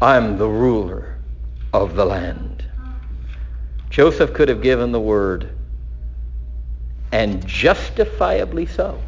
[0.00, 1.18] I'm the ruler
[1.72, 2.53] of the land.
[3.94, 5.50] Joseph could have given the word,
[7.12, 9.00] and justifiably so,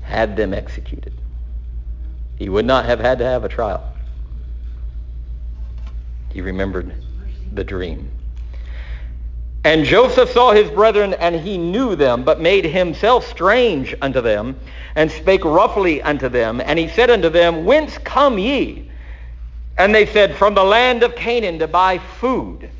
[0.00, 1.12] had them executed.
[2.38, 3.82] He would not have had to have a trial.
[6.32, 6.94] He remembered
[7.52, 8.12] the dream.
[9.64, 14.54] And Joseph saw his brethren, and he knew them, but made himself strange unto them,
[14.94, 16.60] and spake roughly unto them.
[16.60, 18.88] And he said unto them, Whence come ye?
[19.76, 22.70] And they said, From the land of Canaan to buy food.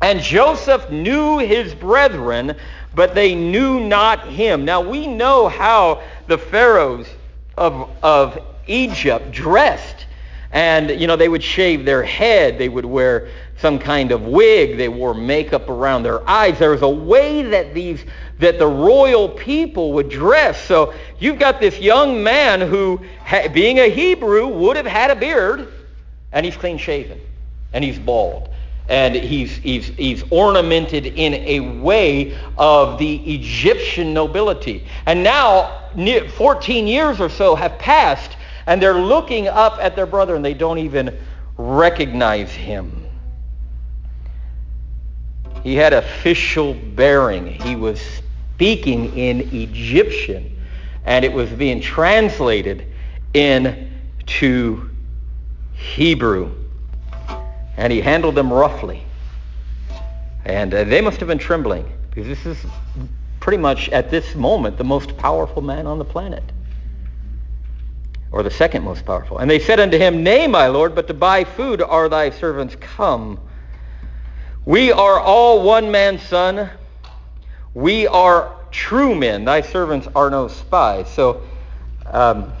[0.00, 2.54] And Joseph knew his brethren,
[2.94, 4.64] but they knew not him.
[4.64, 7.08] Now we know how the pharaohs
[7.56, 10.06] of, of Egypt dressed.
[10.52, 12.58] And, you know, they would shave their head.
[12.58, 13.28] They would wear
[13.58, 14.76] some kind of wig.
[14.76, 16.58] They wore makeup around their eyes.
[16.58, 18.04] There was a way that these
[18.38, 20.62] that the royal people would dress.
[20.66, 23.00] So you've got this young man who,
[23.52, 25.72] being a Hebrew, would have had a beard,
[26.32, 27.18] and he's clean shaven,
[27.72, 28.50] and he's bald.
[28.88, 34.86] And he's, he's, he's ornamented in a way of the Egyptian nobility.
[35.06, 35.90] And now,
[36.36, 40.54] 14 years or so have passed, and they're looking up at their brother, and they
[40.54, 41.18] don't even
[41.56, 43.06] recognize him.
[45.62, 47.46] He had official bearing.
[47.46, 48.00] He was
[48.54, 50.56] speaking in Egyptian,
[51.04, 52.86] and it was being translated
[53.34, 54.88] into
[55.74, 56.52] Hebrew.
[57.76, 59.02] And he handled them roughly.
[60.44, 61.90] And uh, they must have been trembling.
[62.08, 62.58] Because this is
[63.40, 66.42] pretty much at this moment the most powerful man on the planet.
[68.32, 69.38] Or the second most powerful.
[69.38, 72.76] And they said unto him, Nay, my Lord, but to buy food are thy servants
[72.80, 73.40] come.
[74.64, 76.68] We are all one man's son.
[77.72, 79.44] We are true men.
[79.44, 81.08] Thy servants are no spies.
[81.12, 81.42] So
[82.06, 82.52] um,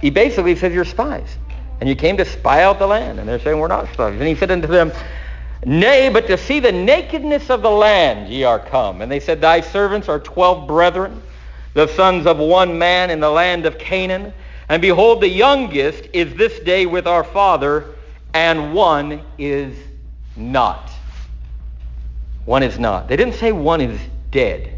[0.00, 1.38] he basically says, you're spies.
[1.84, 3.20] And you came to spy out the land.
[3.20, 4.18] And they're saying, we're not spies.
[4.18, 4.90] And he said unto them,
[5.66, 9.02] Nay, but to see the nakedness of the land ye are come.
[9.02, 11.20] And they said, Thy servants are twelve brethren,
[11.74, 14.32] the sons of one man in the land of Canaan.
[14.70, 17.84] And behold, the youngest is this day with our father,
[18.32, 19.76] and one is
[20.36, 20.90] not.
[22.46, 23.08] One is not.
[23.08, 24.72] They didn't say one is dead,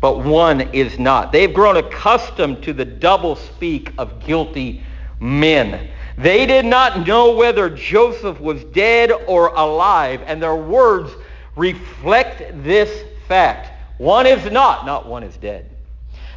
[0.00, 1.30] but one is not.
[1.30, 4.82] They've grown accustomed to the double speak of guilty
[5.20, 5.88] men.
[6.18, 11.10] They did not know whether Joseph was dead or alive, and their words
[11.56, 13.70] reflect this fact.
[13.98, 15.68] One is not, not one is dead.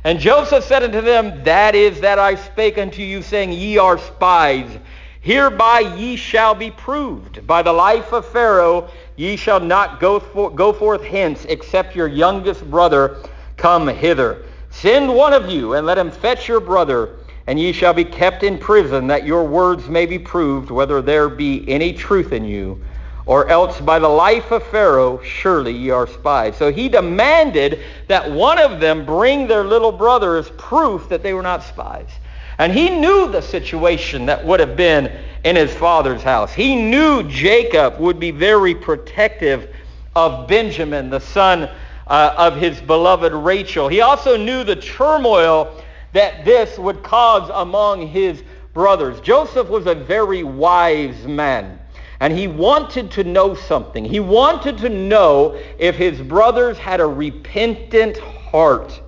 [0.03, 3.97] And Joseph said unto them, That is that I spake unto you, saying, Ye are
[3.97, 4.77] spies.
[5.21, 7.47] Hereby ye shall be proved.
[7.47, 12.07] By the life of Pharaoh ye shall not go, for, go forth hence, except your
[12.07, 13.17] youngest brother
[13.57, 14.43] come hither.
[14.69, 17.15] Send one of you, and let him fetch your brother,
[17.47, 21.29] and ye shall be kept in prison, that your words may be proved, whether there
[21.29, 22.81] be any truth in you.
[23.27, 26.55] Or else by the life of Pharaoh, surely ye are spies.
[26.57, 31.33] So he demanded that one of them bring their little brother as proof that they
[31.33, 32.09] were not spies.
[32.57, 35.11] And he knew the situation that would have been
[35.43, 36.53] in his father's house.
[36.53, 39.75] He knew Jacob would be very protective
[40.15, 41.69] of Benjamin, the son
[42.07, 43.87] uh, of his beloved Rachel.
[43.87, 45.81] He also knew the turmoil
[46.15, 48.41] that this would cause among his
[48.73, 49.19] brothers.
[49.19, 51.77] Joseph was a very wise man.
[52.21, 54.05] And he wanted to know something.
[54.05, 59.01] He wanted to know if his brothers had a repentant heart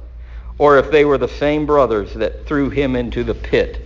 [0.57, 3.81] or if they were the same brothers that threw him into the pit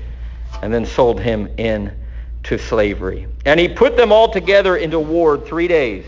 [0.63, 3.27] and then sold him into slavery.
[3.45, 6.05] And he put them all together into ward three days.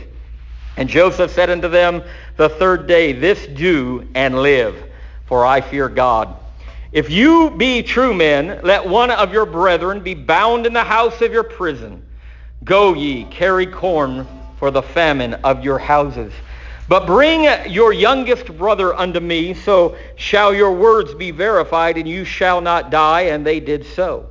[0.77, 2.01] And Joseph said unto them
[2.37, 4.75] the third day, This do and live,
[5.27, 6.39] for I fear God.
[6.93, 11.21] If you be true men, let one of your brethren be bound in the house
[11.21, 12.05] of your prison.
[12.63, 14.27] Go ye, carry corn
[14.59, 16.31] for the famine of your houses.
[16.87, 22.25] But bring your youngest brother unto me, so shall your words be verified, and you
[22.25, 23.21] shall not die.
[23.21, 24.29] And they did so.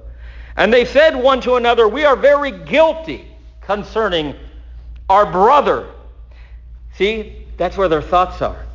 [0.57, 3.27] And they said one to another, We are very guilty
[3.62, 4.37] concerning
[5.09, 5.88] our brother.
[6.94, 8.66] See, that's where their thoughts are.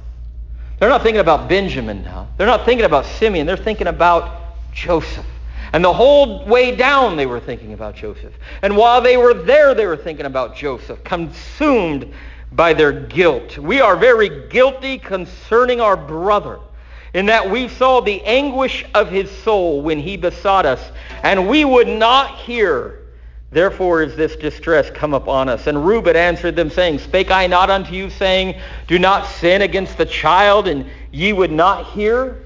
[0.80, 2.28] They're not thinking about Benjamin now.
[2.38, 3.48] They're not thinking about Simeon.
[3.48, 4.32] They're thinking about
[4.74, 5.26] Joseph.
[5.74, 8.34] And the whole way down they were thinking about Joseph.
[8.62, 12.14] And while they were there, they were thinking about Joseph, consumed
[12.52, 13.58] by their guilt.
[13.58, 16.60] We are very guilty concerning our brother
[17.14, 20.92] in that we saw the anguish of his soul when he besought us,
[21.24, 22.97] and we would not hear.
[23.50, 25.68] Therefore is this distress come upon us.
[25.68, 29.98] And Reuben answered them, saying, Spake I not unto you, saying, Do not sin against
[29.98, 32.44] the child, and ye would not hear?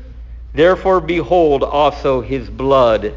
[0.54, 3.16] Therefore behold, also his blood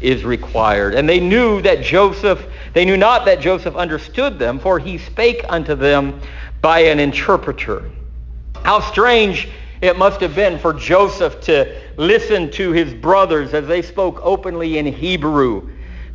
[0.00, 0.94] is required.
[0.94, 5.44] And they knew that Joseph, they knew not that Joseph understood them, for he spake
[5.48, 6.20] unto them
[6.62, 7.90] by an interpreter.
[8.62, 9.48] How strange
[9.80, 14.78] it must have been for Joseph to listen to his brothers as they spoke openly
[14.78, 15.68] in Hebrew,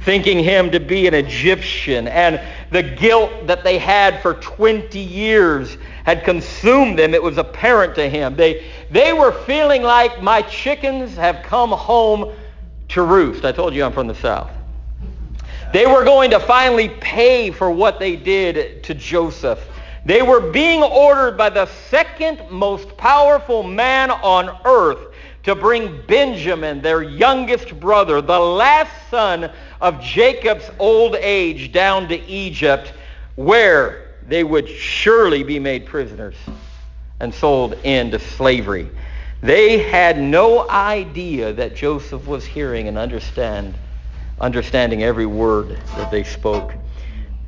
[0.04, 2.08] thinking him to be an Egyptian.
[2.08, 7.13] And the guilt that they had for 20 years had consumed them.
[7.13, 8.36] It was apparent to him.
[8.36, 12.34] They, they were feeling like my chickens have come home
[12.89, 13.46] to roost.
[13.46, 14.52] I told you I'm from the South.
[15.72, 19.60] They were going to finally pay for what they did to Joseph.
[20.06, 26.82] They were being ordered by the second most powerful man on earth to bring Benjamin,
[26.82, 29.51] their youngest brother, the last son
[29.84, 32.93] of Jacob's old age, down to Egypt,
[33.36, 36.36] where they would surely be made prisoners
[37.19, 38.89] and sold into slavery.
[39.41, 43.75] They had no idea that Joseph was hearing and understand,
[44.39, 46.73] understanding every word that they spoke.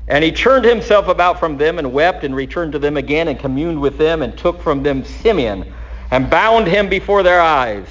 [0.09, 3.39] And he turned himself about from them and wept and returned to them again and
[3.39, 5.73] communed with them and took from them Simeon
[6.11, 7.87] and bound him before their eyes.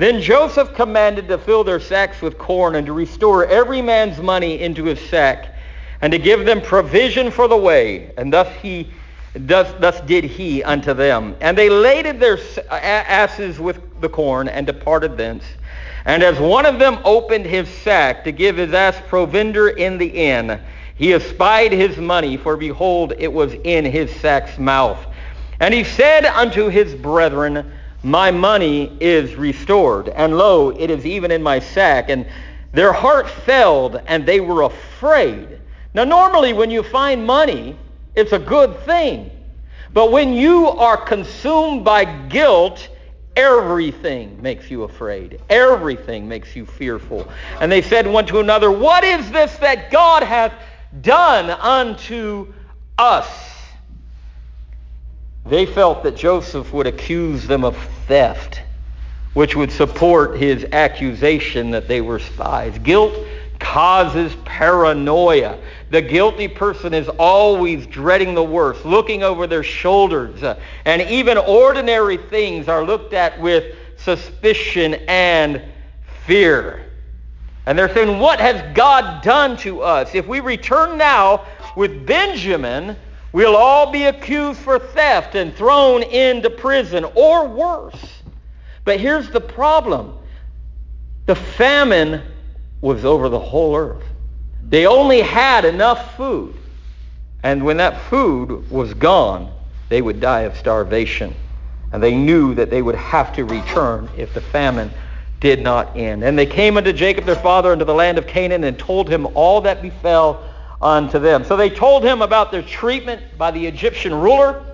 [0.00, 4.58] Then Joseph commanded to fill their sacks with corn and to restore every man's money
[4.58, 5.54] into his sack
[6.00, 8.10] and to give them provision for the way.
[8.16, 8.88] And thus he
[9.34, 11.36] Thus, thus did he unto them.
[11.40, 12.38] And they laded their
[12.68, 15.44] asses with the corn and departed thence.
[16.04, 20.08] And as one of them opened his sack to give his ass provender in the
[20.08, 20.60] inn,
[20.96, 24.98] he espied his money, for behold, it was in his sack's mouth.
[25.60, 27.72] And he said unto his brethren,
[28.02, 32.08] My money is restored, and lo, it is even in my sack.
[32.08, 32.26] And
[32.72, 35.60] their heart failed, and they were afraid.
[35.92, 37.76] Now normally when you find money,
[38.14, 39.30] it's a good thing.
[39.92, 42.88] But when you are consumed by guilt,
[43.36, 45.40] everything makes you afraid.
[45.50, 47.30] Everything makes you fearful.
[47.60, 50.54] And they said one to another, What is this that God hath
[51.02, 52.52] done unto
[52.98, 53.28] us?
[55.46, 57.76] They felt that Joseph would accuse them of
[58.06, 58.62] theft,
[59.34, 62.78] which would support his accusation that they were spies.
[62.78, 63.14] Guilt
[63.58, 65.58] causes paranoia.
[65.90, 71.36] The guilty person is always dreading the worst, looking over their shoulders, uh, and even
[71.38, 75.62] ordinary things are looked at with suspicion and
[76.26, 76.86] fear.
[77.66, 80.14] And they're saying, what has God done to us?
[80.14, 81.44] If we return now
[81.76, 82.96] with Benjamin,
[83.32, 88.22] we'll all be accused for theft and thrown into prison, or worse.
[88.84, 90.16] But here's the problem.
[91.26, 92.22] The famine
[92.80, 94.04] was over the whole earth.
[94.68, 96.54] They only had enough food.
[97.42, 99.52] And when that food was gone,
[99.88, 101.34] they would die of starvation.
[101.92, 104.90] And they knew that they would have to return if the famine
[105.40, 106.22] did not end.
[106.22, 109.26] And they came unto Jacob their father into the land of Canaan and told him
[109.34, 110.44] all that befell
[110.80, 111.44] unto them.
[111.44, 114.64] So they told him about their treatment by the Egyptian ruler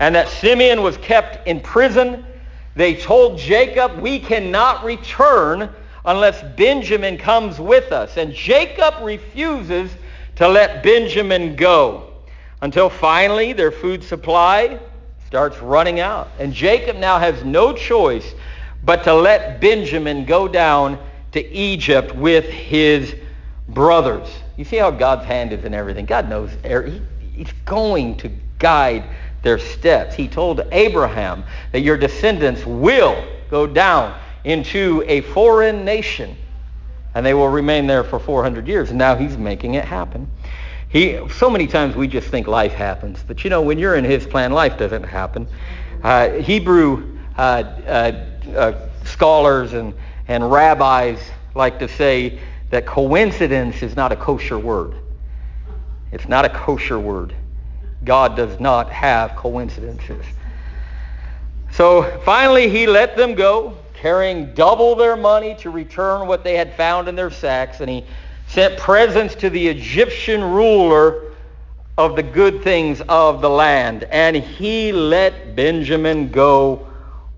[0.00, 2.26] and that Simeon was kept in prison.
[2.74, 5.70] They told Jacob, we cannot return
[6.04, 8.16] unless Benjamin comes with us.
[8.16, 9.90] And Jacob refuses
[10.36, 12.12] to let Benjamin go
[12.60, 14.78] until finally their food supply
[15.26, 16.28] starts running out.
[16.38, 18.34] And Jacob now has no choice
[18.84, 20.98] but to let Benjamin go down
[21.32, 23.14] to Egypt with his
[23.68, 24.28] brothers.
[24.56, 26.06] You see how God's hand is in everything.
[26.06, 26.50] God knows.
[27.34, 29.04] He's going to guide
[29.42, 30.14] their steps.
[30.14, 36.36] He told Abraham that your descendants will go down into a foreign nation.
[37.14, 38.90] And they will remain there for 400 years.
[38.90, 40.28] And now he's making it happen.
[40.88, 43.22] He, so many times we just think life happens.
[43.26, 45.46] But you know, when you're in his plan, life doesn't happen.
[46.02, 49.94] Uh, Hebrew uh, uh, uh, scholars and,
[50.28, 51.18] and rabbis
[51.54, 52.38] like to say
[52.70, 54.94] that coincidence is not a kosher word.
[56.12, 57.34] It's not a kosher word.
[58.04, 60.24] God does not have coincidences.
[61.72, 66.74] So finally he let them go carrying double their money to return what they had
[66.74, 67.80] found in their sacks.
[67.80, 68.04] And he
[68.48, 71.32] sent presents to the Egyptian ruler
[71.96, 74.04] of the good things of the land.
[74.04, 76.86] And he let Benjamin go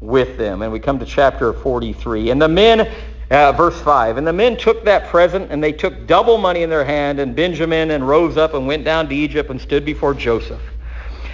[0.00, 0.62] with them.
[0.62, 2.30] And we come to chapter 43.
[2.30, 2.90] And the men,
[3.30, 6.70] uh, verse 5, and the men took that present and they took double money in
[6.70, 10.14] their hand and Benjamin and rose up and went down to Egypt and stood before
[10.14, 10.62] Joseph.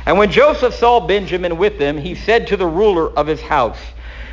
[0.06, 3.78] And when Joseph saw Benjamin with them, he said to the ruler of his house,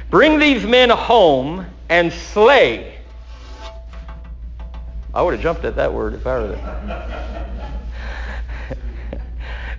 [0.10, 2.96] Bring these men home and slay.
[5.14, 7.40] I would have jumped at that word if I were there.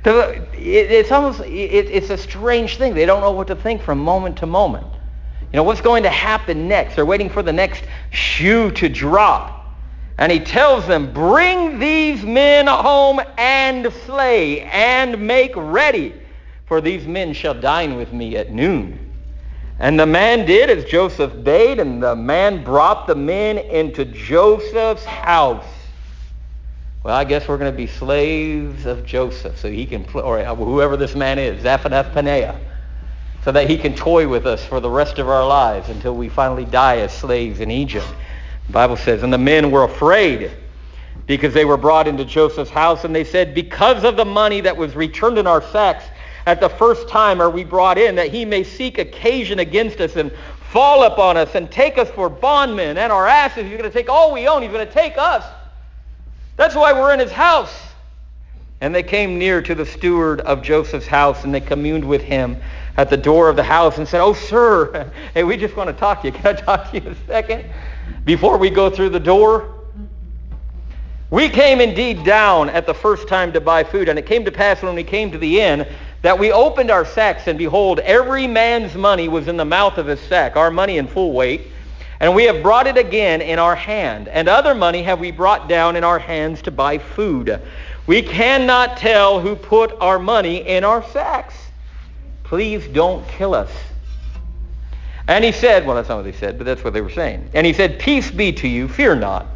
[0.54, 2.94] it's almost, it's a strange thing.
[2.94, 4.86] They don't know what to think from moment to moment.
[5.52, 6.94] You know, what's going to happen next?
[6.94, 9.56] They're waiting for the next shoe to drop.
[10.16, 16.14] And he tells them, bring these men home and slay and make ready,
[16.66, 19.12] for these men shall dine with me at noon.
[19.78, 25.04] And the man did as Joseph bade, and the man brought the men into Joseph's
[25.04, 25.64] house.
[27.02, 30.98] Well, I guess we're going to be slaves of Joseph, so he can, or whoever
[30.98, 32.60] this man is, Zaphenath Paneah,
[33.44, 36.28] so that he can toy with us for the rest of our lives until we
[36.28, 38.06] finally die as slaves in Egypt.
[38.66, 40.50] The Bible says, and the men were afraid
[41.26, 44.76] because they were brought into Joseph's house, and they said, because of the money that
[44.76, 46.04] was returned in our sacks,
[46.46, 50.16] at the first time are we brought in, that he may seek occasion against us
[50.16, 50.32] and
[50.70, 53.64] fall upon us and take us for bondmen and our asses.
[53.64, 54.62] He's going to take all we own.
[54.62, 55.44] He's going to take us.
[56.56, 57.89] That's why we're in his house.
[58.80, 62.56] And they came near to the steward of Joseph's house, and they communed with him
[62.96, 65.94] at the door of the house and said, Oh, sir, hey, we just want to
[65.94, 66.32] talk to you.
[66.38, 67.64] Can I talk to you a second
[68.24, 69.74] before we go through the door?
[71.30, 74.50] We came indeed down at the first time to buy food, and it came to
[74.50, 75.86] pass when we came to the inn
[76.22, 80.06] that we opened our sacks, and behold, every man's money was in the mouth of
[80.06, 81.68] his sack, our money in full weight.
[82.18, 85.68] And we have brought it again in our hand, and other money have we brought
[85.68, 87.62] down in our hands to buy food.
[88.06, 91.54] We cannot tell who put our money in our sacks.
[92.44, 93.70] Please don't kill us.
[95.28, 97.50] And he said, well, that's not what they said, but that's what they were saying.
[97.54, 99.46] And he said, Peace be to you, fear not.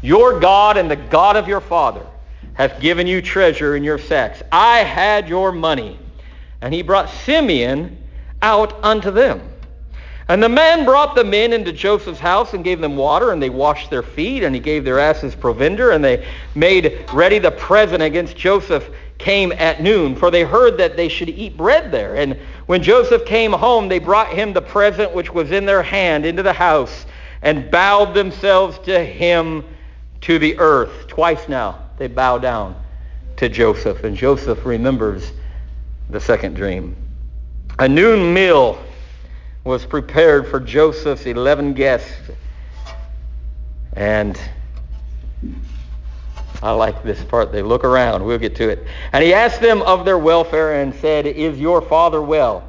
[0.00, 2.06] Your God and the God of your father
[2.52, 4.42] hath given you treasure in your sacks.
[4.52, 5.98] I had your money
[6.60, 7.98] And he brought Simeon
[8.40, 9.42] out unto them.
[10.28, 13.50] And the man brought the men into Joseph's house and gave them water, and they
[13.50, 18.02] washed their feet, and he gave their asses provender, and they made ready the present
[18.02, 22.16] against Joseph came at noon, for they heard that they should eat bread there.
[22.16, 26.24] And when Joseph came home, they brought him the present which was in their hand
[26.24, 27.04] into the house,
[27.42, 29.62] and bowed themselves to him
[30.22, 31.06] to the earth.
[31.06, 32.74] Twice now they bow down
[33.36, 35.32] to Joseph, and Joseph remembers
[36.08, 36.96] the second dream.
[37.78, 38.78] A noon meal
[39.64, 42.12] was prepared for Joseph's 11 guests.
[43.94, 44.38] And
[46.62, 47.50] I like this part.
[47.50, 48.22] They look around.
[48.22, 48.86] We'll get to it.
[49.14, 52.68] And he asked them of their welfare and said, Is your father well?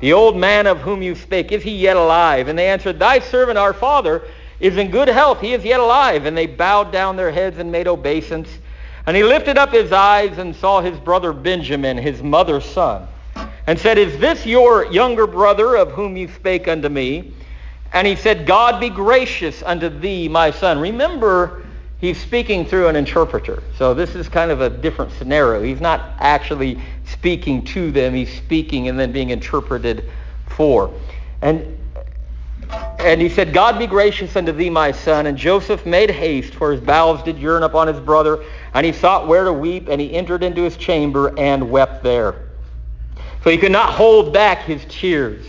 [0.00, 2.48] The old man of whom you spake, is he yet alive?
[2.48, 4.22] And they answered, Thy servant, our father,
[4.60, 5.40] is in good health.
[5.40, 6.24] He is yet alive.
[6.24, 8.48] And they bowed down their heads and made obeisance.
[9.06, 13.06] And he lifted up his eyes and saw his brother Benjamin, his mother's son
[13.70, 17.32] and said, Is this your younger brother of whom you spake unto me?
[17.92, 20.80] And he said, God be gracious unto thee, my son.
[20.80, 21.64] Remember,
[22.00, 23.62] he's speaking through an interpreter.
[23.78, 25.62] So this is kind of a different scenario.
[25.62, 28.12] He's not actually speaking to them.
[28.12, 30.10] He's speaking and then being interpreted
[30.48, 30.92] for.
[31.40, 31.78] And
[32.98, 35.26] and he said, God be gracious unto thee, my son.
[35.26, 38.44] And Joseph made haste, for his bowels did yearn upon his brother.
[38.74, 42.49] And he sought where to weep, and he entered into his chamber and wept there.
[43.42, 45.46] So he could not hold back his tears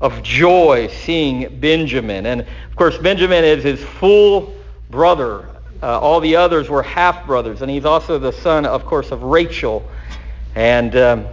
[0.00, 2.26] of joy seeing Benjamin.
[2.26, 4.54] And of course, Benjamin is his full
[4.90, 5.48] brother.
[5.82, 7.62] Uh, all the others were half brothers.
[7.62, 9.86] And he's also the son, of course, of Rachel.
[10.54, 11.26] And um,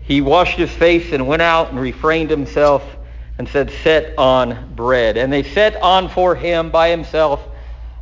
[0.00, 2.84] he washed his face and went out and refrained himself
[3.38, 5.16] and said, Set on bread.
[5.16, 7.48] And they set on for him by himself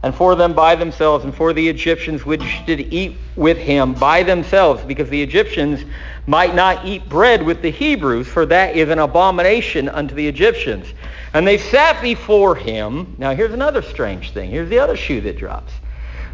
[0.02, 4.22] and for them by themselves, and for the Egyptians which did eat with him by
[4.22, 5.84] themselves, because the Egyptians
[6.26, 10.86] might not eat bread with the Hebrews, for that is an abomination unto the Egyptians.
[11.34, 13.14] And they sat before him.
[13.18, 14.50] Now here's another strange thing.
[14.50, 15.72] Here's the other shoe that drops.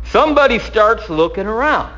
[0.05, 1.93] Somebody starts looking around.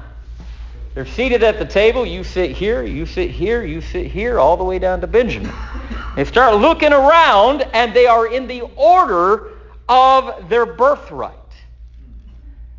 [0.95, 2.07] They're seated at the table.
[2.07, 5.53] You sit here, you sit here, you sit here, all the way down to Benjamin.
[6.17, 9.51] They start looking around, and they are in the order
[9.89, 11.38] of their birthright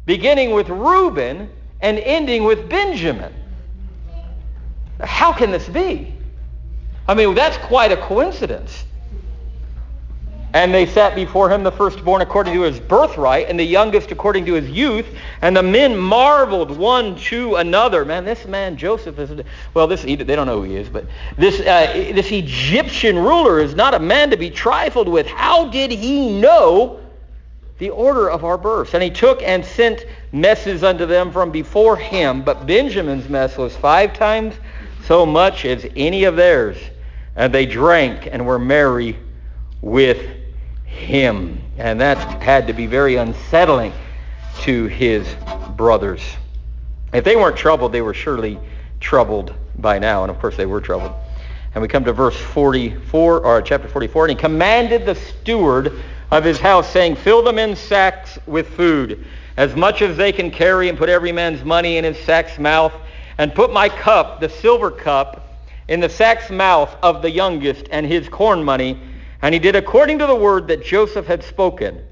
[0.10, 1.48] beginning with Reuben
[1.82, 3.32] and ending with Benjamin.
[5.00, 6.12] How can this be?
[7.08, 8.86] I mean, that's quite a coincidence.
[10.56, 14.48] And they sat before him the firstborn according to his birthright, and the youngest according
[14.48, 15.06] to his youth.
[15.44, 18.04] And the men marveled one to another.
[18.04, 19.46] Man, this man Joseph is
[19.76, 19.86] well.
[19.86, 21.06] This they don't know who he is, but
[21.38, 25.28] this uh, this Egyptian ruler is not a man to be trifled with.
[25.28, 27.00] How did he know
[27.80, 28.94] the order of our births.
[28.94, 32.44] And he took and sent messes unto them from before him.
[32.44, 34.54] But Benjamin's mess was five times
[35.06, 36.78] so much as any of theirs.
[37.36, 39.18] And they drank and were merry
[39.82, 40.22] with
[40.86, 41.62] him.
[41.78, 43.94] And that had to be very unsettling
[44.62, 45.26] to his
[45.78, 46.22] brothers.
[47.14, 48.60] If they weren't troubled, they were surely
[49.00, 50.24] troubled by now.
[50.24, 51.14] And of course they were troubled.
[51.74, 54.26] And we come to verse 44, or chapter 44.
[54.26, 55.94] And he commanded the steward
[56.32, 59.26] of his house, saying, Fill them in sacks with food,
[59.58, 62.94] as much as they can carry, and put every man's money in his sack's mouth,
[63.38, 68.06] and put my cup, the silver cup, in the sack's mouth of the youngest, and
[68.06, 69.00] his corn money.
[69.42, 72.04] And he did according to the word that Joseph had spoken.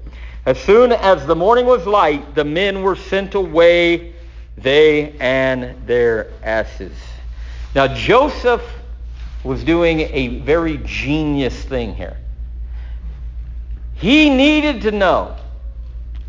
[0.46, 4.14] As soon as the morning was light, the men were sent away,
[4.56, 6.96] they and their asses.
[7.74, 8.62] Now Joseph
[9.44, 12.16] was doing a very genius thing here.
[13.98, 15.36] He needed to know,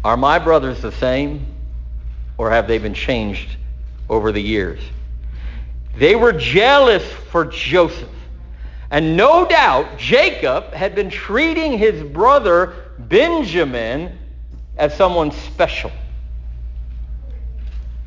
[0.03, 1.45] are my brothers the same
[2.37, 3.57] or have they been changed
[4.09, 4.79] over the years?
[5.95, 8.09] They were jealous for Joseph.
[8.91, 14.17] And no doubt Jacob had been treating his brother Benjamin
[14.77, 15.91] as someone special,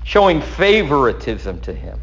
[0.03, 2.01] showing favoritism to him.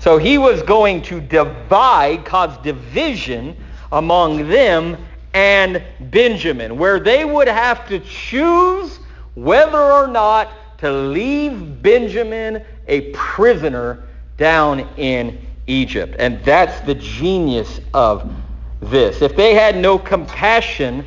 [0.00, 3.56] So he was going to divide, cause division
[3.92, 4.98] among them
[5.34, 8.98] and Benjamin, where they would have to choose
[9.34, 14.02] whether or not to leave Benjamin a prisoner
[14.36, 16.16] down in Egypt.
[16.18, 18.30] And that's the genius of
[18.80, 19.22] this.
[19.22, 21.04] If they had no compassion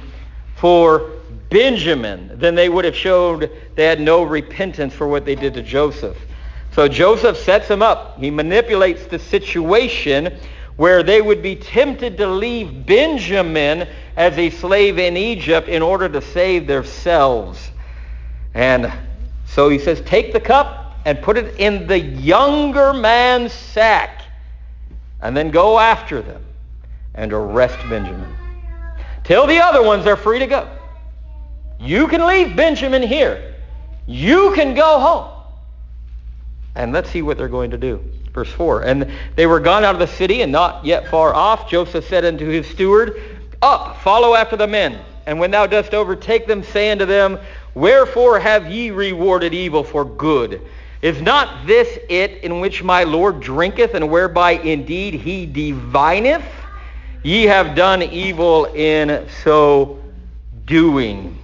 [0.55, 1.11] for
[1.49, 5.61] Benjamin, then they would have showed they had no repentance for what they did to
[5.61, 6.17] Joseph.
[6.71, 8.19] So Joseph sets him up.
[8.19, 10.38] He manipulates the situation
[10.78, 16.07] where they would be tempted to leave Benjamin as a slave in Egypt in order
[16.09, 17.72] to save themselves.
[18.53, 18.91] And
[19.45, 24.24] so he says, take the cup and put it in the younger man's sack.
[25.22, 26.43] and then go after them
[27.13, 28.36] and arrest Benjamin.
[29.24, 30.70] Tell the other ones they're free to go.
[31.80, 33.55] You can leave Benjamin here.
[34.05, 35.32] You can go home.
[36.76, 38.03] And let's see what they're going to do.
[38.34, 38.84] Verse 4.
[38.84, 41.70] And they were gone out of the city and not yet far off.
[41.70, 43.20] Joseph said unto his steward,
[43.61, 44.99] Up, follow after the men.
[45.25, 47.39] And when thou dost overtake them, say unto them,
[47.73, 50.61] Wherefore have ye rewarded evil for good?
[51.01, 56.45] Is not this it in which my Lord drinketh, and whereby indeed he divineth?
[57.23, 59.99] Ye have done evil in so
[60.65, 61.37] doing.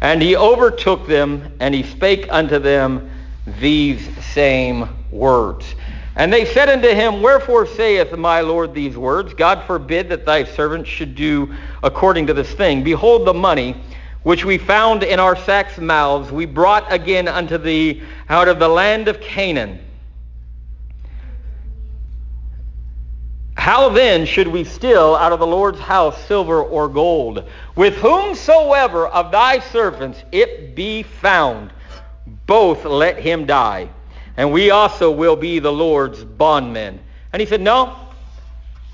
[0.00, 3.10] And he overtook them, and he spake unto them
[3.58, 5.74] these same words.
[6.20, 9.32] And they said unto him, Wherefore saith my Lord these words?
[9.32, 12.84] God forbid that thy servants should do according to this thing.
[12.84, 13.82] Behold the money
[14.22, 18.68] which we found in our sacks' mouths, we brought again unto thee out of the
[18.68, 19.78] land of Canaan.
[23.54, 27.48] How then should we steal out of the Lord's house silver or gold?
[27.76, 31.72] With whomsoever of thy servants it be found,
[32.44, 33.88] both let him die,
[34.40, 36.98] and we also will be the Lord's bondmen.
[37.34, 37.94] And he said, No,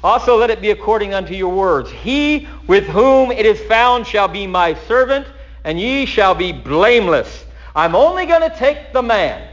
[0.03, 1.89] also let it be according unto your words.
[1.89, 5.25] He with whom it is found shall be my servant,
[5.63, 7.45] and ye shall be blameless.
[7.77, 9.49] I'm only going to take the man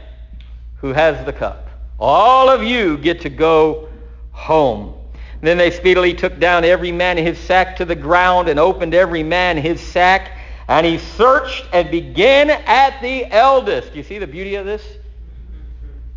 [0.78, 1.68] who has the cup.
[2.00, 3.88] All of you get to go
[4.32, 4.94] home.
[5.42, 9.22] then they speedily took down every man his sack to the ground and opened every
[9.22, 10.32] man his sack.
[10.66, 13.94] And he searched and began at the eldest.
[13.94, 14.82] You see the beauty of this?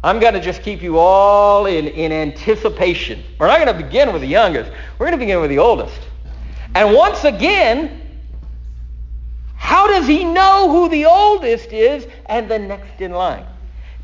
[0.08, 3.22] I'm going to just keep you all in, in anticipation.
[3.38, 4.72] We're not going to begin with the youngest.
[4.97, 5.99] We're going to begin with the oldest.
[6.76, 8.10] And once again,
[9.58, 13.45] how does he know who the oldest is and the next in line?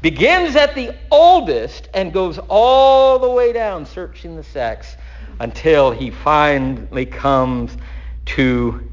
[0.01, 4.97] Begins at the oldest and goes all the way down searching the sacks
[5.39, 7.77] until he finally comes
[8.25, 8.91] to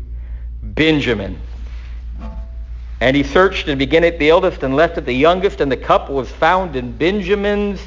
[0.63, 1.41] Benjamin.
[3.01, 5.77] And he searched and began at the eldest and left at the youngest, and the
[5.77, 7.81] cup was found in Benjamin's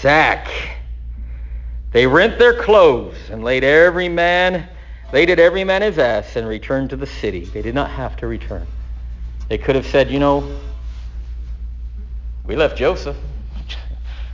[0.00, 0.48] sack.
[1.90, 4.68] They rent their clothes and laid every man,
[5.12, 7.46] laid at every man his ass, and returned to the city.
[7.46, 8.66] They did not have to return.
[9.48, 10.58] They could have said, you know,
[12.44, 13.16] we left Joseph.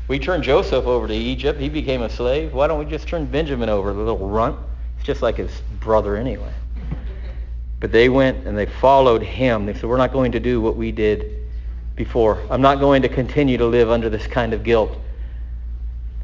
[0.07, 1.59] We turned Joseph over to Egypt.
[1.59, 2.53] He became a slave.
[2.53, 4.59] Why don't we just turn Benjamin over, the little runt?
[4.99, 6.53] It's just like his brother anyway.
[7.85, 9.66] But they went and they followed him.
[9.66, 11.37] They said, we're not going to do what we did
[11.97, 12.41] before.
[12.49, 14.97] I'm not going to continue to live under this kind of guilt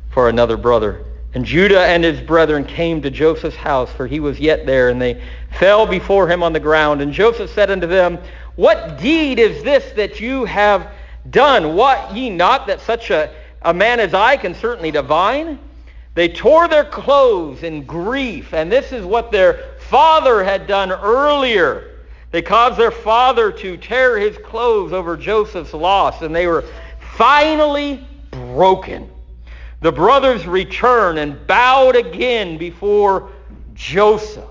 [0.08, 1.04] for another brother.
[1.34, 5.02] And Judah and his brethren came to Joseph's house, for he was yet there, and
[5.02, 5.22] they
[5.58, 7.02] fell before him on the ground.
[7.02, 8.18] And Joseph said unto them,
[8.56, 10.90] What deed is this that you have
[11.28, 11.74] done?
[11.74, 15.58] What ye not that such a, a man as I can certainly divine?
[16.14, 21.98] They tore their clothes in grief, and this is what their father had done earlier.
[22.30, 26.64] They caused their father to tear his clothes over Joseph's loss, and they were
[27.16, 29.10] finally broken.
[29.80, 33.30] The brothers returned and bowed again before
[33.74, 34.44] Joseph.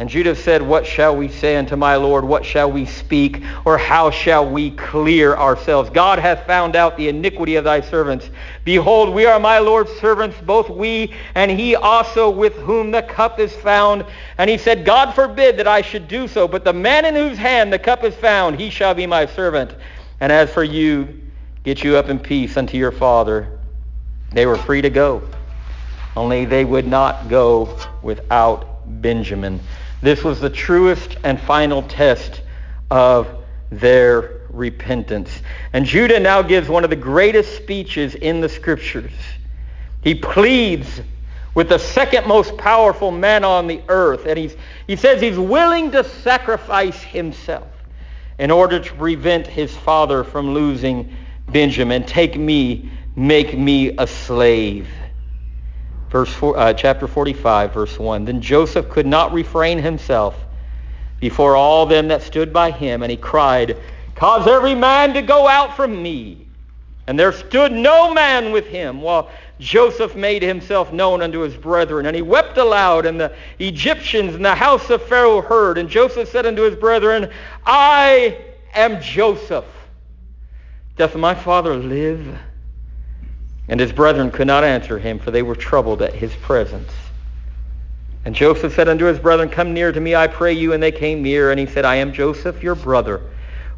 [0.00, 2.24] And Judah said, What shall we say unto my Lord?
[2.24, 3.42] What shall we speak?
[3.66, 5.90] Or how shall we clear ourselves?
[5.90, 8.30] God hath found out the iniquity of thy servants.
[8.64, 13.38] Behold, we are my Lord's servants, both we and he also with whom the cup
[13.38, 14.06] is found.
[14.38, 17.36] And he said, God forbid that I should do so, but the man in whose
[17.36, 19.74] hand the cup is found, he shall be my servant.
[20.20, 21.20] And as for you,
[21.62, 23.58] get you up in peace unto your father.
[24.32, 25.28] They were free to go.
[26.16, 29.60] Only they would not go without Benjamin.
[30.02, 32.42] This was the truest and final test
[32.90, 35.42] of their repentance.
[35.72, 39.12] And Judah now gives one of the greatest speeches in the scriptures.
[40.02, 41.02] He pleads
[41.54, 44.26] with the second most powerful man on the earth.
[44.26, 47.68] And he's, he says he's willing to sacrifice himself
[48.38, 51.14] in order to prevent his father from losing
[51.48, 52.04] Benjamin.
[52.04, 54.88] Take me, make me a slave
[56.10, 58.24] verse four, uh, chapter 45, verse 1.
[58.24, 60.36] Then Joseph could not refrain himself
[61.20, 63.76] before all them that stood by him, and he cried,
[64.14, 66.46] Cause every man to go out from me.
[67.06, 72.06] And there stood no man with him, while Joseph made himself known unto his brethren.
[72.06, 75.78] And he wept aloud, and the Egyptians and the house of Pharaoh heard.
[75.78, 77.30] And Joseph said unto his brethren,
[77.66, 78.38] I
[78.74, 79.64] am Joseph.
[80.96, 82.38] Doth my father live?
[83.70, 86.92] And his brethren could not answer him, for they were troubled at his presence.
[88.24, 90.72] And Joseph said unto his brethren, Come near to me, I pray you.
[90.72, 93.22] And they came near, and he said, I am Joseph, your brother,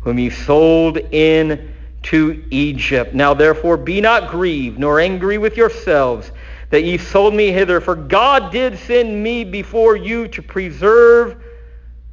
[0.01, 1.75] whom you sold in
[2.05, 3.13] to Egypt.
[3.13, 6.33] Now therefore be not grieved, nor angry with yourselves,
[6.71, 11.37] that ye sold me hither, for God did send me before you to preserve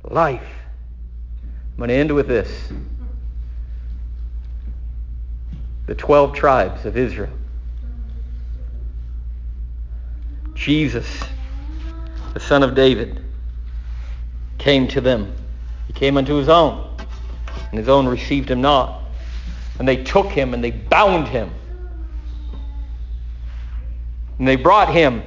[0.04, 0.44] life.
[1.72, 2.74] I'm going to end with this.
[5.86, 7.39] The 12 tribes of Israel.
[10.60, 11.24] Jesus,
[12.34, 13.24] the son of David,
[14.58, 15.34] came to them.
[15.88, 16.98] He came unto his own,
[17.70, 19.02] and his own received him not.
[19.80, 21.50] And they took him and they bound him.
[24.38, 25.24] And they brought him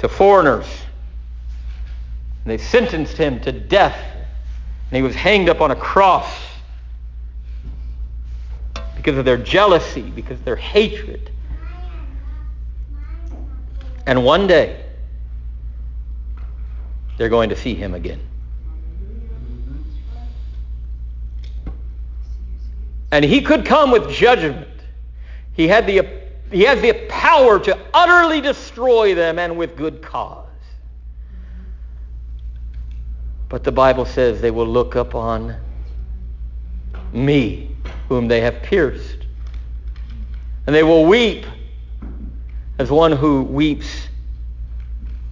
[0.00, 0.66] to foreigners.
[2.44, 3.98] And they sentenced him to death.
[4.90, 6.30] And he was hanged up on a cross
[8.96, 11.30] because of their jealousy, because of their hatred.
[14.08, 14.74] And one day,
[17.18, 18.18] they're going to see him again.
[23.12, 24.66] And he could come with judgment.
[25.52, 26.08] He had the,
[26.50, 30.48] he has the power to utterly destroy them and with good cause.
[33.50, 35.54] But the Bible says they will look upon
[37.12, 37.76] me,
[38.08, 39.26] whom they have pierced.
[40.66, 41.44] And they will weep
[42.78, 44.08] as one who weeps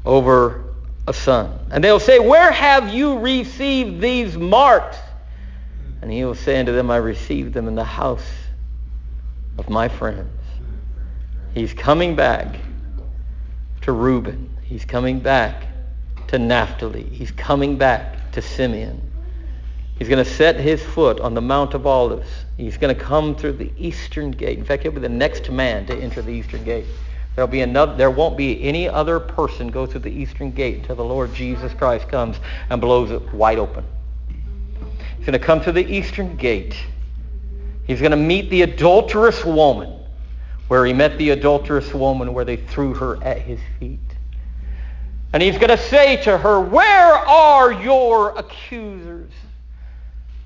[0.05, 0.75] over
[1.07, 1.59] a son.
[1.71, 4.99] And they'll say, Where have you received these marks?
[6.03, 8.27] And he will say unto them, I received them in the house
[9.59, 10.31] of my friends.
[11.55, 12.57] He's coming back
[13.83, 14.51] to Reuben.
[14.63, 15.69] He's coming back
[16.29, 17.05] to Naphtali.
[17.05, 19.01] He's coming back to Simeon.
[19.99, 22.29] He's going to set his foot on the Mount of Olives.
[22.59, 24.59] He's going to come through the eastern gate.
[24.59, 26.85] In fact, he'll be the next man to enter the eastern gate.
[27.37, 30.97] There'll be another, there won't be any other person go through the eastern gate until
[30.97, 33.85] the Lord Jesus Christ comes and blows it wide open.
[35.19, 36.75] He's going to come through the eastern gate.
[37.87, 40.01] He's going to meet the adulterous woman
[40.69, 44.01] where he met the adulterous woman where they threw her at his feet.
[45.35, 49.31] And he's going to say to her, where are your accusers?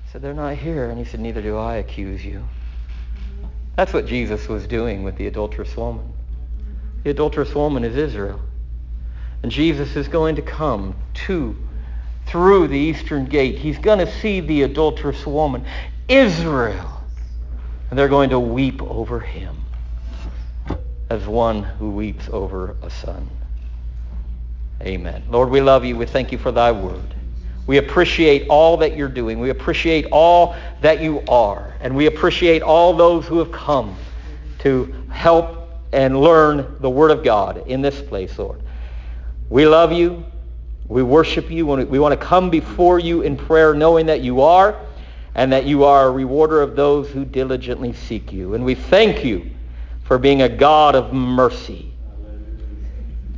[0.05, 0.89] He said, they're not here.
[0.89, 2.45] And he said, neither do I accuse you.
[3.77, 6.11] That's what Jesus was doing with the adulterous woman.
[7.03, 8.39] The adulterous woman is Israel.
[9.43, 10.95] And Jesus is going to come
[11.25, 11.55] to
[12.27, 13.57] through the eastern gate.
[13.57, 15.65] He's going to see the adulterous woman,
[16.07, 17.03] Israel.
[17.89, 19.57] And they're going to weep over him
[21.09, 23.29] as one who weeps over a son.
[24.81, 25.23] Amen.
[25.29, 25.97] Lord, we love you.
[25.97, 27.15] We thank you for thy word.
[27.67, 29.39] We appreciate all that you're doing.
[29.39, 31.75] We appreciate all that you are.
[31.81, 33.95] And we appreciate all those who have come
[34.59, 35.60] to help
[35.93, 38.61] and learn the word of God in this place, Lord.
[39.49, 40.25] We love you.
[40.87, 41.65] We worship you.
[41.65, 44.79] We want to come before you in prayer knowing that you are
[45.35, 48.53] and that you are a rewarder of those who diligently seek you.
[48.53, 49.49] And we thank you
[50.03, 51.93] for being a God of mercy.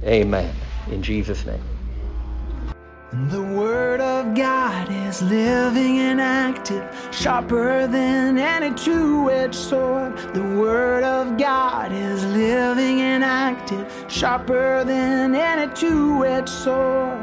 [0.04, 0.54] Amen.
[0.90, 1.62] In Jesus' name.
[3.30, 10.18] The Word of God is living and active, sharper than any two-edged sword.
[10.34, 17.20] The Word of God is living and active, sharper than any two-edged sword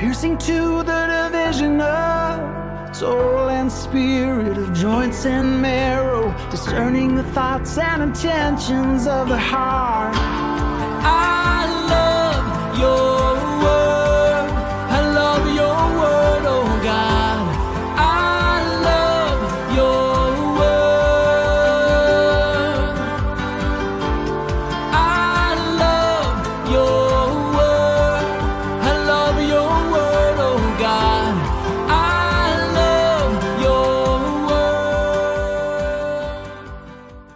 [0.00, 7.76] piercing to the division of soul and spirit, of joints and marrow, discerning the thoughts
[7.76, 10.14] and intentions of the heart.
[10.16, 11.49] I